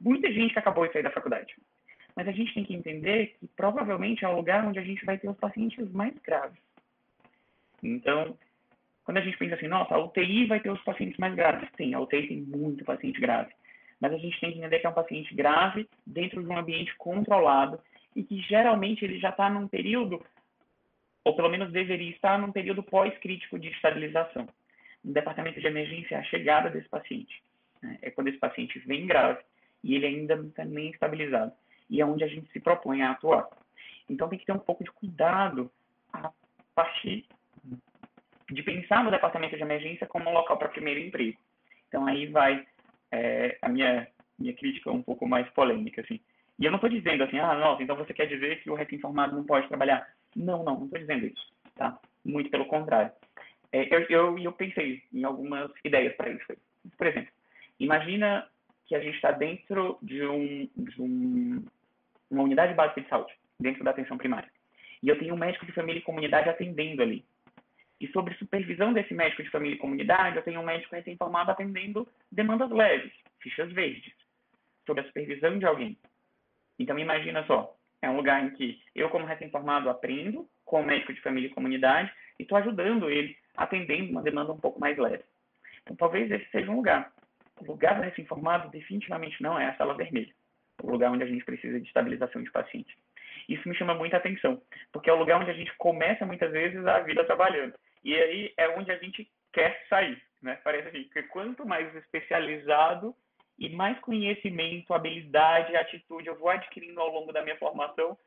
muita 0.01 0.31
gente 0.31 0.53
que 0.53 0.59
acabou 0.59 0.87
de 0.87 0.93
sair 0.93 1.03
da 1.03 1.11
faculdade. 1.11 1.55
Mas 2.15 2.27
a 2.27 2.31
gente 2.31 2.53
tem 2.53 2.63
que 2.63 2.73
entender 2.73 3.35
que 3.39 3.47
provavelmente 3.55 4.25
é 4.25 4.27
o 4.27 4.35
lugar 4.35 4.65
onde 4.65 4.79
a 4.79 4.83
gente 4.83 5.05
vai 5.05 5.17
ter 5.17 5.29
os 5.29 5.37
pacientes 5.37 5.91
mais 5.91 6.13
graves. 6.19 6.59
Então, 7.81 8.37
quando 9.03 9.17
a 9.17 9.21
gente 9.21 9.37
pensa 9.37 9.55
assim, 9.55 9.67
nossa, 9.67 9.95
a 9.95 10.03
UTI 10.03 10.45
vai 10.45 10.59
ter 10.59 10.69
os 10.69 10.81
pacientes 10.83 11.17
mais 11.17 11.33
graves. 11.35 11.69
Sim, 11.77 11.93
a 11.93 11.99
UTI 11.99 12.27
tem 12.27 12.41
muito 12.41 12.85
paciente 12.85 13.19
grave. 13.19 13.51
Mas 13.99 14.13
a 14.13 14.17
gente 14.17 14.39
tem 14.39 14.51
que 14.51 14.57
entender 14.57 14.79
que 14.79 14.87
é 14.87 14.89
um 14.89 14.93
paciente 14.93 15.33
grave 15.35 15.87
dentro 16.05 16.41
de 16.41 16.49
um 16.49 16.57
ambiente 16.57 16.95
controlado 16.97 17.79
e 18.15 18.23
que 18.23 18.41
geralmente 18.41 19.05
ele 19.05 19.19
já 19.19 19.29
está 19.29 19.49
num 19.49 19.67
período, 19.67 20.23
ou 21.23 21.35
pelo 21.35 21.49
menos 21.49 21.71
deveria 21.71 22.09
estar 22.09 22.37
num 22.39 22.51
período 22.51 22.83
pós-crítico 22.83 23.59
de 23.59 23.69
estabilização. 23.69 24.47
No 25.03 25.13
departamento 25.13 25.59
de 25.59 25.67
emergência 25.67 26.19
a 26.19 26.23
chegada 26.23 26.69
desse 26.69 26.89
paciente. 26.89 27.43
Né? 27.81 27.97
É 28.01 28.11
quando 28.11 28.27
esse 28.27 28.37
paciente 28.37 28.77
vem 28.79 29.07
grave 29.07 29.41
e 29.83 29.95
ele 29.95 30.05
ainda 30.05 30.35
não 30.35 30.47
está 30.47 30.63
nem 30.63 30.89
estabilizado. 30.89 31.53
E 31.91 32.01
é 32.01 32.05
onde 32.05 32.23
a 32.23 32.27
gente 32.27 32.49
se 32.51 32.59
propõe 32.59 33.03
a 33.03 33.11
atuar. 33.11 33.47
Então 34.09 34.27
tem 34.27 34.39
que 34.39 34.45
ter 34.45 34.53
um 34.53 34.59
pouco 34.59 34.83
de 34.83 34.91
cuidado 34.91 35.69
a 36.11 36.31
partir 36.73 37.27
de 38.49 38.63
pensar 38.63 39.03
no 39.03 39.11
departamento 39.11 39.55
de 39.55 39.61
emergência 39.61 40.07
como 40.07 40.29
um 40.29 40.33
local 40.33 40.57
para 40.57 40.69
primeiro 40.69 40.99
emprego. 40.99 41.37
Então 41.87 42.07
aí 42.07 42.25
vai 42.27 42.65
é, 43.11 43.57
a 43.61 43.69
minha 43.69 44.07
minha 44.39 44.53
crítica 44.53 44.91
um 44.91 45.03
pouco 45.03 45.27
mais 45.27 45.47
polêmica 45.51 46.01
assim. 46.01 46.19
E 46.57 46.65
eu 46.65 46.71
não 46.71 46.77
estou 46.77 46.89
dizendo 46.89 47.23
assim, 47.23 47.37
ah, 47.39 47.53
nossa, 47.55 47.83
então 47.83 47.95
você 47.95 48.13
quer 48.13 48.27
dizer 48.27 48.61
que 48.61 48.69
o 48.69 48.75
recém-formado 48.75 49.35
não 49.35 49.43
pode 49.43 49.67
trabalhar? 49.67 50.07
Não, 50.35 50.63
não, 50.63 50.77
não 50.77 50.85
estou 50.85 50.99
dizendo 50.99 51.25
isso, 51.25 51.53
tá? 51.75 51.99
Muito 52.23 52.49
pelo 52.49 52.65
contrário. 52.65 53.11
É, 53.71 53.93
eu, 53.93 54.01
eu, 54.09 54.39
eu 54.39 54.51
pensei 54.51 55.03
em 55.13 55.23
algumas 55.23 55.71
ideias 55.83 56.15
para 56.15 56.29
isso. 56.29 56.45
Por 56.97 57.07
exemplo, 57.07 57.31
imagina 57.79 58.47
que 58.85 58.95
a 58.95 58.99
gente 58.99 59.15
está 59.15 59.31
dentro 59.31 59.97
de, 60.01 60.25
um, 60.25 60.69
de 60.75 61.01
um, 61.01 61.63
uma 62.31 62.43
unidade 62.43 62.73
básica 62.73 63.01
de 63.01 63.09
saúde, 63.09 63.33
dentro 63.59 63.83
da 63.83 63.91
atenção 63.91 64.17
primária. 64.17 64.49
E 65.03 65.09
eu 65.09 65.19
tenho 65.19 65.33
um 65.33 65.37
médico 65.37 65.65
de 65.65 65.71
família 65.73 65.99
e 65.99 66.03
comunidade 66.03 66.49
atendendo 66.49 67.01
ali. 67.01 67.25
E 67.99 68.07
sobre 68.07 68.33
supervisão 68.35 68.93
desse 68.93 69.13
médico 69.13 69.43
de 69.43 69.49
família 69.49 69.75
e 69.75 69.79
comunidade, 69.79 70.37
eu 70.37 70.43
tenho 70.43 70.59
um 70.59 70.65
médico 70.65 70.95
recém-formado 70.95 71.51
atendendo 71.51 72.07
demandas 72.31 72.71
leves, 72.71 73.11
fichas 73.39 73.71
verdes, 73.71 74.13
sobre 74.85 75.03
a 75.03 75.05
supervisão 75.05 75.59
de 75.59 75.65
alguém. 75.65 75.97
Então, 76.79 76.97
imagina 76.97 77.45
só, 77.45 77.75
é 78.01 78.09
um 78.09 78.15
lugar 78.15 78.43
em 78.43 78.51
que 78.51 78.81
eu, 78.95 79.09
como 79.09 79.25
recém-formado, 79.25 79.89
aprendo 79.89 80.49
com 80.65 80.81
o 80.81 80.85
médico 80.85 81.13
de 81.13 81.21
família 81.21 81.47
e 81.47 81.53
comunidade 81.53 82.11
e 82.39 82.43
estou 82.43 82.57
ajudando 82.57 83.09
ele, 83.09 83.37
atendendo 83.55 84.11
uma 84.11 84.23
demanda 84.23 84.51
um 84.51 84.59
pouco 84.59 84.79
mais 84.79 84.97
leve. 84.97 85.23
Então, 85.83 85.95
talvez 85.95 86.31
esse 86.31 86.49
seja 86.49 86.71
um 86.71 86.77
lugar. 86.77 87.11
O 87.59 87.65
lugar 87.65 87.95
do 87.95 88.01
recém-formado 88.01 88.69
definitivamente 88.69 89.41
não 89.43 89.59
é 89.59 89.67
a 89.67 89.75
sala 89.75 89.93
vermelha, 89.93 90.33
o 90.83 90.91
lugar 90.91 91.11
onde 91.11 91.23
a 91.23 91.27
gente 91.27 91.45
precisa 91.45 91.79
de 91.79 91.87
estabilização 91.87 92.41
de 92.41 92.51
paciente. 92.51 92.97
Isso 93.47 93.67
me 93.67 93.75
chama 93.75 93.93
muita 93.93 94.17
atenção, 94.17 94.61
porque 94.91 95.09
é 95.09 95.13
o 95.13 95.17
lugar 95.17 95.39
onde 95.39 95.51
a 95.51 95.53
gente 95.53 95.73
começa 95.77 96.25
muitas 96.25 96.51
vezes 96.51 96.85
a 96.85 96.99
vida 96.99 97.23
trabalhando. 97.23 97.73
E 98.03 98.15
aí 98.15 98.53
é 98.57 98.69
onde 98.69 98.91
a 98.91 98.97
gente 98.97 99.29
quer 99.51 99.85
sair, 99.89 100.21
né? 100.41 100.59
Parece 100.63 100.89
assim, 100.89 101.03
que 101.05 101.23
quanto 101.23 101.65
mais 101.65 101.93
especializado 101.95 103.15
e 103.59 103.69
mais 103.69 103.99
conhecimento, 103.99 104.93
habilidade, 104.93 105.75
atitude 105.75 106.27
eu 106.27 106.37
vou 106.37 106.49
adquirindo 106.49 106.99
ao 106.99 107.11
longo 107.11 107.31
da 107.31 107.43
minha 107.43 107.57
formação, 107.57 108.17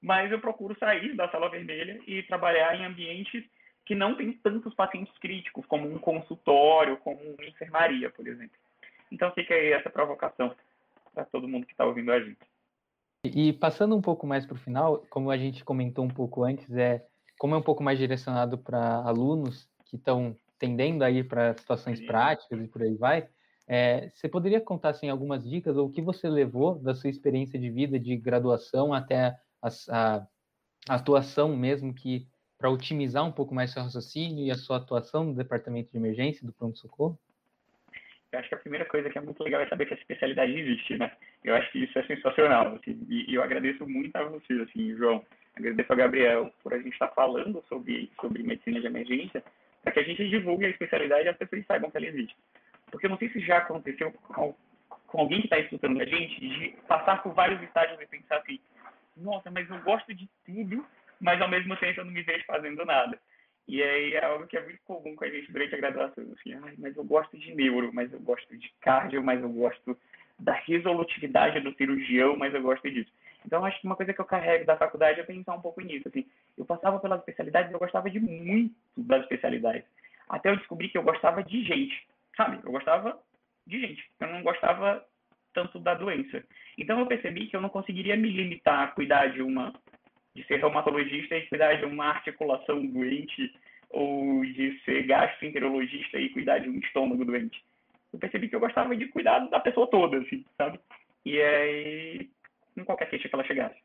mais 0.00 0.30
eu 0.30 0.38
procuro 0.38 0.76
sair 0.78 1.14
da 1.14 1.28
sala 1.30 1.48
vermelha 1.48 1.98
e 2.06 2.22
trabalhar 2.24 2.78
em 2.78 2.84
ambientes 2.84 3.44
que 3.86 3.94
não 3.94 4.14
tem 4.14 4.32
tantos 4.32 4.74
pacientes 4.74 5.16
críticos, 5.18 5.66
como 5.66 5.90
um 5.90 5.98
consultório, 5.98 6.96
como 6.98 7.20
uma 7.20 7.44
enfermaria, 7.46 8.10
por 8.10 8.26
exemplo. 8.26 8.56
Então 9.10 9.30
fica 9.32 9.54
aí 9.54 9.72
essa 9.72 9.90
provocação 9.90 10.54
para 11.14 11.24
todo 11.24 11.48
mundo 11.48 11.66
que 11.66 11.72
está 11.72 11.86
ouvindo 11.86 12.12
a 12.12 12.20
gente. 12.20 12.38
E 13.24 13.52
passando 13.54 13.96
um 13.96 14.02
pouco 14.02 14.26
mais 14.26 14.44
para 14.44 14.54
o 14.54 14.58
final, 14.58 15.04
como 15.08 15.30
a 15.30 15.38
gente 15.38 15.64
comentou 15.64 16.04
um 16.04 16.08
pouco 16.08 16.44
antes, 16.44 16.70
é 16.76 17.06
como 17.38 17.54
é 17.54 17.58
um 17.58 17.62
pouco 17.62 17.82
mais 17.82 17.98
direcionado 17.98 18.58
para 18.58 18.96
alunos 18.96 19.68
que 19.86 19.96
estão 19.96 20.36
tendendo 20.58 21.02
a 21.02 21.10
ir 21.10 21.26
para 21.26 21.56
situações 21.56 22.00
práticas 22.04 22.60
e 22.60 22.68
por 22.68 22.82
aí 22.82 22.94
vai, 22.94 23.28
é, 23.66 24.10
você 24.10 24.28
poderia 24.28 24.60
contar 24.60 24.90
assim, 24.90 25.08
algumas 25.08 25.42
dicas 25.48 25.76
ou 25.76 25.86
o 25.86 25.90
que 25.90 26.02
você 26.02 26.28
levou 26.28 26.78
da 26.78 26.94
sua 26.94 27.08
experiência 27.08 27.58
de 27.58 27.70
vida 27.70 27.98
de 27.98 28.16
graduação 28.16 28.92
até 28.92 29.38
a, 29.62 29.68
a, 29.88 30.16
a 30.88 30.94
atuação 30.94 31.56
mesmo 31.56 31.94
que 31.94 32.28
para 32.58 32.70
otimizar 32.70 33.24
um 33.24 33.32
pouco 33.32 33.54
mais 33.54 33.72
seu 33.72 33.82
raciocínio 33.82 34.44
e 34.44 34.50
a 34.50 34.56
sua 34.56 34.76
atuação 34.76 35.24
no 35.24 35.34
departamento 35.34 35.90
de 35.90 35.96
emergência 35.96 36.46
do 36.46 36.52
pronto-socorro? 36.52 37.18
Eu 38.34 38.40
acho 38.40 38.48
que 38.48 38.54
a 38.56 38.58
primeira 38.58 38.84
coisa 38.84 39.08
que 39.08 39.16
é 39.16 39.20
muito 39.20 39.44
legal 39.44 39.60
é 39.60 39.68
saber 39.68 39.86
que 39.86 39.94
a 39.94 39.96
especialidade 39.96 40.58
existe, 40.58 40.98
né? 40.98 41.12
Eu 41.44 41.54
acho 41.54 41.70
que 41.70 41.84
isso 41.84 41.96
é 41.96 42.02
sensacional, 42.02 42.74
assim, 42.74 43.06
e, 43.08 43.32
eu 43.32 43.40
agradeço 43.40 43.86
muito 43.86 44.14
a 44.16 44.24
você, 44.24 44.54
assim, 44.54 44.96
João, 44.96 45.24
agradeço 45.54 45.92
ao 45.92 45.96
Gabriel 45.96 46.52
por 46.60 46.74
a 46.74 46.78
gente 46.78 46.94
estar 46.94 47.08
falando 47.08 47.64
sobre, 47.68 48.10
sobre 48.20 48.42
medicina 48.42 48.80
de 48.80 48.86
emergência, 48.88 49.40
para 49.84 49.92
que 49.92 50.00
a 50.00 50.02
gente 50.02 50.28
divulgue 50.28 50.66
a 50.66 50.70
especialidade 50.70 51.26
e 51.26 51.28
as 51.28 51.36
pessoas 51.36 51.64
saibam 51.64 51.92
que 51.92 51.96
ela 51.96 52.06
existe. 52.06 52.36
Porque 52.90 53.06
eu 53.06 53.10
não 53.10 53.18
sei 53.18 53.30
se 53.30 53.38
já 53.38 53.58
aconteceu 53.58 54.10
com, 54.10 54.56
com 55.06 55.20
alguém 55.20 55.38
que 55.38 55.46
está 55.46 55.60
escutando 55.60 56.00
a 56.00 56.04
gente, 56.04 56.40
de 56.40 56.74
passar 56.88 57.22
por 57.22 57.34
vários 57.34 57.62
estágios 57.62 58.00
e 58.00 58.06
pensar 58.06 58.38
assim, 58.38 58.58
nossa, 59.16 59.48
mas 59.48 59.70
eu 59.70 59.80
gosto 59.82 60.12
de 60.12 60.28
tudo, 60.44 60.84
mas 61.20 61.40
ao 61.40 61.48
mesmo 61.48 61.76
tempo 61.76 62.00
eu 62.00 62.04
não 62.04 62.12
me 62.12 62.22
vejo 62.22 62.44
fazendo 62.46 62.84
nada. 62.84 63.16
E 63.66 63.82
aí 63.82 64.14
é 64.14 64.24
algo 64.24 64.46
que 64.46 64.56
é 64.56 64.62
muito 64.62 64.80
comum 64.84 65.16
com 65.16 65.24
a 65.24 65.30
gente 65.30 65.50
durante 65.50 65.74
a 65.74 65.78
graduação. 65.78 66.24
Assim, 66.38 66.54
mas 66.78 66.96
eu 66.96 67.04
gosto 67.04 67.36
de 67.36 67.54
neuro, 67.54 67.90
mas 67.92 68.12
eu 68.12 68.20
gosto 68.20 68.56
de 68.56 68.72
cardio, 68.80 69.22
mas 69.22 69.40
eu 69.42 69.48
gosto 69.48 69.96
da 70.38 70.52
resolutividade 70.52 71.60
do 71.60 71.74
cirurgião, 71.74 72.36
mas 72.36 72.52
eu 72.54 72.62
gosto 72.62 72.90
disso. 72.90 73.10
Então, 73.46 73.64
acho 73.64 73.80
que 73.80 73.86
uma 73.86 73.96
coisa 73.96 74.12
que 74.12 74.20
eu 74.20 74.24
carrego 74.24 74.64
da 74.64 74.76
faculdade 74.76 75.20
é 75.20 75.22
pensar 75.22 75.54
um 75.54 75.60
pouco 75.60 75.80
nisso. 75.80 76.08
Assim, 76.08 76.26
eu 76.56 76.64
passava 76.64 76.98
pelas 76.98 77.20
especialidades 77.20 77.72
eu 77.72 77.78
gostava 77.78 78.10
de 78.10 78.18
muito 78.18 78.74
das 78.96 79.22
especialidades. 79.22 79.84
Até 80.28 80.50
eu 80.50 80.56
descobri 80.56 80.88
que 80.88 80.96
eu 80.96 81.02
gostava 81.02 81.42
de 81.42 81.62
gente, 81.62 82.06
sabe? 82.36 82.58
Eu 82.64 82.72
gostava 82.72 83.18
de 83.66 83.80
gente. 83.80 84.10
Eu 84.20 84.28
não 84.28 84.42
gostava 84.42 85.04
tanto 85.52 85.78
da 85.78 85.94
doença. 85.94 86.42
Então, 86.76 86.98
eu 86.98 87.06
percebi 87.06 87.46
que 87.46 87.56
eu 87.56 87.60
não 87.60 87.68
conseguiria 87.68 88.16
me 88.16 88.30
limitar 88.30 88.80
a 88.80 88.88
cuidar 88.88 89.26
de 89.28 89.42
uma 89.42 89.72
de 90.34 90.44
ser 90.46 90.56
reumatologista 90.56 91.36
e 91.36 91.46
cuidar 91.46 91.74
de 91.74 91.84
uma 91.84 92.06
articulação 92.06 92.84
doente 92.86 93.54
ou 93.90 94.44
de 94.44 94.80
ser 94.84 95.04
gastroenterologista 95.04 96.18
e 96.18 96.28
cuidar 96.30 96.58
de 96.58 96.68
um 96.68 96.78
estômago 96.78 97.24
doente. 97.24 97.64
Eu 98.12 98.18
percebi 98.18 98.48
que 98.48 98.56
eu 98.56 98.60
gostava 98.60 98.96
de 98.96 99.06
cuidar 99.06 99.38
da 99.48 99.60
pessoa 99.60 99.86
toda, 99.86 100.18
assim, 100.18 100.44
sabe? 100.56 100.80
E 101.24 101.40
aí, 101.40 102.30
em 102.76 102.84
qualquer 102.84 103.08
queixa 103.08 103.28
que 103.28 103.34
ela 103.34 103.44
chegasse. 103.44 103.76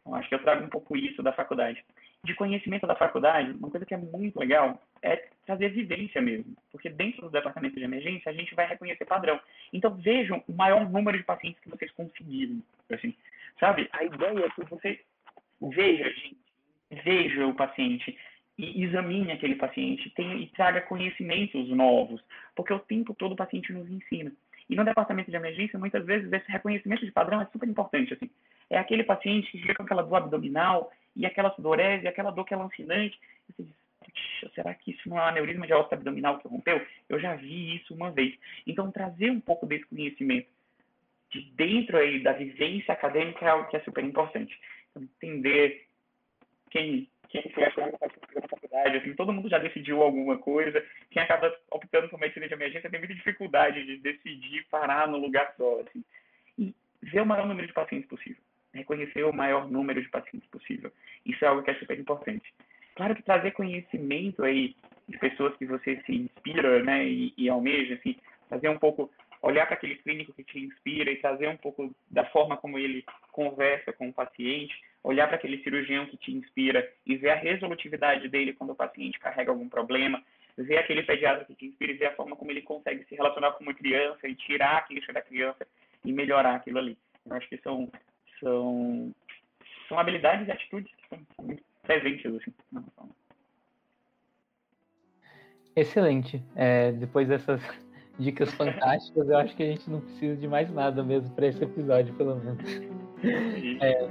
Então, 0.00 0.14
acho 0.14 0.28
que 0.28 0.34
eu 0.36 0.42
trago 0.42 0.64
um 0.64 0.68
pouco 0.68 0.96
isso 0.96 1.22
da 1.22 1.32
faculdade. 1.32 1.84
De 2.22 2.34
conhecimento 2.34 2.86
da 2.86 2.94
faculdade, 2.94 3.50
uma 3.52 3.70
coisa 3.70 3.84
que 3.84 3.94
é 3.94 3.96
muito 3.96 4.38
legal 4.38 4.80
é 5.02 5.28
trazer 5.44 5.70
vivência 5.70 6.22
mesmo. 6.22 6.56
Porque 6.70 6.88
dentro 6.88 7.22
do 7.22 7.30
departamento 7.30 7.76
de 7.76 7.84
emergência, 7.84 8.30
a 8.30 8.34
gente 8.34 8.54
vai 8.54 8.66
reconhecer 8.66 9.04
padrão. 9.04 9.40
Então, 9.72 9.94
vejam 9.96 10.42
o 10.48 10.52
maior 10.52 10.88
número 10.88 11.18
de 11.18 11.24
pacientes 11.24 11.60
que 11.60 11.68
vocês 11.68 11.90
conseguiram. 11.92 12.62
Assim, 12.90 13.14
sabe? 13.58 13.88
A 13.92 14.04
ideia 14.04 14.46
é 14.46 14.50
que 14.50 14.64
você 14.70 15.00
veja, 15.60 16.12
veja 17.04 17.46
o 17.46 17.54
paciente 17.54 18.16
e 18.58 18.84
examine 18.84 19.32
aquele 19.32 19.54
paciente 19.54 20.10
tenha, 20.10 20.34
e 20.36 20.46
traga 20.48 20.80
conhecimentos 20.80 21.68
novos, 21.68 22.22
porque 22.54 22.72
o 22.72 22.78
tempo 22.78 23.14
todo 23.14 23.32
o 23.32 23.36
paciente 23.36 23.72
nos 23.72 23.88
ensina. 23.90 24.32
E 24.68 24.74
no 24.74 24.84
departamento 24.84 25.30
de 25.30 25.36
emergência, 25.36 25.78
muitas 25.78 26.04
vezes, 26.04 26.32
esse 26.32 26.50
reconhecimento 26.50 27.04
de 27.04 27.12
padrão 27.12 27.40
é 27.40 27.46
super 27.46 27.68
importante. 27.68 28.14
Assim. 28.14 28.28
É 28.68 28.78
aquele 28.78 29.04
paciente 29.04 29.50
que 29.50 29.60
fica 29.60 29.74
com 29.74 29.84
aquela 29.84 30.02
dor 30.02 30.16
abdominal 30.16 30.90
e 31.14 31.24
aquela 31.24 31.54
sudorese, 31.54 32.08
aquela 32.08 32.32
dor 32.32 32.44
que 32.44 32.52
é 32.52 32.56
lancinante. 32.56 33.16
E 33.48 33.52
você 33.52 33.62
diz, 33.62 34.54
será 34.54 34.74
que 34.74 34.90
isso 34.90 35.08
não 35.08 35.18
é 35.18 35.22
um 35.22 35.26
aneurisma 35.26 35.66
de 35.66 35.72
aorta 35.72 35.94
abdominal 35.94 36.38
que 36.38 36.48
rompeu? 36.48 36.84
Eu 37.08 37.20
já 37.20 37.36
vi 37.36 37.76
isso 37.76 37.94
uma 37.94 38.10
vez. 38.10 38.34
Então, 38.66 38.90
trazer 38.90 39.30
um 39.30 39.40
pouco 39.40 39.66
desse 39.66 39.86
conhecimento 39.86 40.48
de 41.30 41.42
dentro 41.52 41.96
aí 41.96 42.20
da 42.22 42.32
vivência 42.32 42.92
acadêmica 42.92 43.44
é 43.44 43.48
algo 43.48 43.68
que 43.68 43.76
é 43.76 43.80
super 43.80 44.02
importante. 44.02 44.58
Entender 44.96 45.86
quem 46.70 47.08
quem 47.28 47.42
foi 47.52 47.64
achando 47.64 47.92
na 48.00 48.48
faculdade, 48.48 48.96
assim, 48.98 49.14
todo 49.14 49.32
mundo 49.32 49.48
já 49.48 49.58
decidiu 49.58 50.02
alguma 50.02 50.38
coisa. 50.38 50.84
Quem 51.10 51.22
acaba 51.22 51.54
optando 51.70 52.08
por 52.08 52.20
medicina 52.20 52.46
de 52.46 52.54
emergência 52.54 52.88
tem 52.88 53.00
muita 53.00 53.14
dificuldade 53.14 53.84
de 53.84 53.96
decidir 53.98 54.64
parar 54.70 55.08
no 55.08 55.18
lugar 55.18 55.52
só, 55.56 55.80
assim. 55.80 56.04
E 56.58 56.74
ver 57.02 57.22
o 57.22 57.26
maior 57.26 57.46
número 57.46 57.66
de 57.66 57.72
pacientes 57.72 58.08
possível. 58.08 58.40
Reconhecer 58.72 59.24
o 59.24 59.32
maior 59.32 59.68
número 59.68 60.00
de 60.00 60.08
pacientes 60.08 60.48
possível. 60.50 60.92
Isso 61.24 61.44
é 61.44 61.48
algo 61.48 61.62
que 61.62 61.70
é 61.70 61.74
super 61.74 61.98
importante. 61.98 62.54
Claro 62.94 63.14
que 63.14 63.22
trazer 63.22 63.50
conhecimento 63.52 64.42
aí 64.44 64.74
de 65.08 65.18
pessoas 65.18 65.56
que 65.56 65.66
você 65.66 66.00
se 66.06 66.12
inspira, 66.12 66.82
né, 66.82 67.04
e, 67.04 67.32
e 67.36 67.48
almeja, 67.48 67.94
assim, 67.94 68.16
trazer 68.48 68.68
um 68.68 68.78
pouco 68.78 69.10
olhar 69.46 69.64
para 69.66 69.76
aquele 69.76 69.94
clínico 69.96 70.32
que 70.32 70.42
te 70.42 70.58
inspira 70.58 71.10
e 71.10 71.20
trazer 71.20 71.48
um 71.48 71.56
pouco 71.56 71.94
da 72.10 72.24
forma 72.26 72.56
como 72.56 72.78
ele 72.78 73.04
conversa 73.30 73.92
com 73.92 74.08
o 74.08 74.12
paciente, 74.12 74.74
olhar 75.04 75.28
para 75.28 75.36
aquele 75.36 75.62
cirurgião 75.62 76.04
que 76.06 76.16
te 76.16 76.32
inspira 76.32 76.86
e 77.06 77.16
ver 77.16 77.30
a 77.30 77.36
resolutividade 77.36 78.28
dele 78.28 78.54
quando 78.54 78.70
o 78.70 78.76
paciente 78.76 79.20
carrega 79.20 79.52
algum 79.52 79.68
problema, 79.68 80.20
ver 80.58 80.78
aquele 80.78 81.04
pediatra 81.04 81.44
que 81.44 81.54
te 81.54 81.66
inspira 81.66 81.92
e 81.92 81.96
ver 81.96 82.06
a 82.06 82.16
forma 82.16 82.34
como 82.34 82.50
ele 82.50 82.62
consegue 82.62 83.04
se 83.04 83.14
relacionar 83.14 83.52
com 83.52 83.62
uma 83.62 83.74
criança 83.74 84.26
e 84.26 84.34
tirar 84.34 84.78
a 84.78 84.82
queixa 84.82 85.12
da 85.12 85.22
criança 85.22 85.64
e 86.04 86.12
melhorar 86.12 86.56
aquilo 86.56 86.78
ali. 86.78 86.98
Eu 87.24 87.36
acho 87.36 87.48
que 87.48 87.58
são, 87.58 87.88
são, 88.40 89.14
são 89.88 89.96
habilidades 89.96 90.48
e 90.48 90.50
atitudes 90.50 90.92
que 90.92 91.08
são 91.08 91.20
muito 91.40 91.62
presentes 91.84 92.34
assim, 92.34 92.52
Excelente. 95.76 96.42
É, 96.56 96.90
depois 96.90 97.28
dessas 97.28 97.62
dicas 98.18 98.52
fantásticas. 98.54 99.28
Eu 99.28 99.38
acho 99.38 99.56
que 99.56 99.62
a 99.62 99.66
gente 99.66 99.90
não 99.90 100.00
precisa 100.00 100.36
de 100.36 100.48
mais 100.48 100.72
nada 100.72 101.02
mesmo 101.02 101.30
para 101.34 101.46
esse 101.46 101.62
episódio, 101.62 102.14
pelo 102.14 102.36
menos. 102.36 102.58
É, 103.80 104.08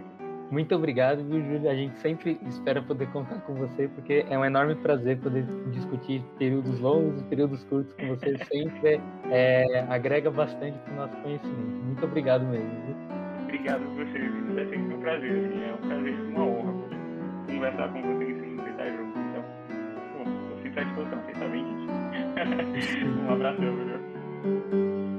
muito 0.52 0.76
obrigado, 0.76 1.24
viu, 1.24 1.42
Júlio? 1.42 1.70
A 1.70 1.76
gente 1.76 1.98
sempre 2.00 2.40
espera 2.48 2.82
poder 2.82 3.08
contar 3.12 3.40
com 3.42 3.56
você, 3.56 3.88
porque 3.88 4.26
é 4.30 4.38
um 4.38 4.46
enorme 4.46 4.76
prazer 4.76 5.18
poder 5.20 5.46
discutir 5.72 6.24
períodos 6.38 6.80
longos 6.80 7.22
e 7.22 7.24
períodos 7.26 7.64
curtos 7.66 7.94
com 7.94 8.08
você. 8.08 8.38
Sempre 8.46 9.02
é, 9.32 9.86
agrega 9.90 10.30
bastante 10.30 10.78
para 10.80 10.94
o 10.94 10.96
nosso 10.98 11.16
conhecimento. 11.18 11.86
Muito 11.86 12.06
obrigado 12.06 12.46
mesmo. 12.46 12.70
Viu? 12.86 12.96
Obrigado 13.44 13.84
a 13.84 13.88
você, 13.88 14.20
Júlio. 14.20 14.60
É 14.60 14.66
sempre 14.66 14.94
um 14.94 15.00
prazer. 15.00 15.32
Assim, 15.32 15.64
é 15.64 15.74
um 15.74 15.88
prazer 15.88 16.14
e 16.14 16.32
uma 16.32 16.44
honra 16.46 16.86
conversar 17.48 17.88
com 17.90 18.02
você 18.02 18.26
e 18.26 18.70
estar 18.70 18.90
junto. 18.90 19.20
Então, 19.20 19.44
estou 20.42 20.58
sempre 20.62 20.80
à 20.80 20.84
disposição, 20.84 21.22
vocês 21.22 21.38
sabem 21.38 21.64
disso. 21.64 21.85
um 23.28 23.34
abraço, 23.34 23.62
viu? 23.62 25.15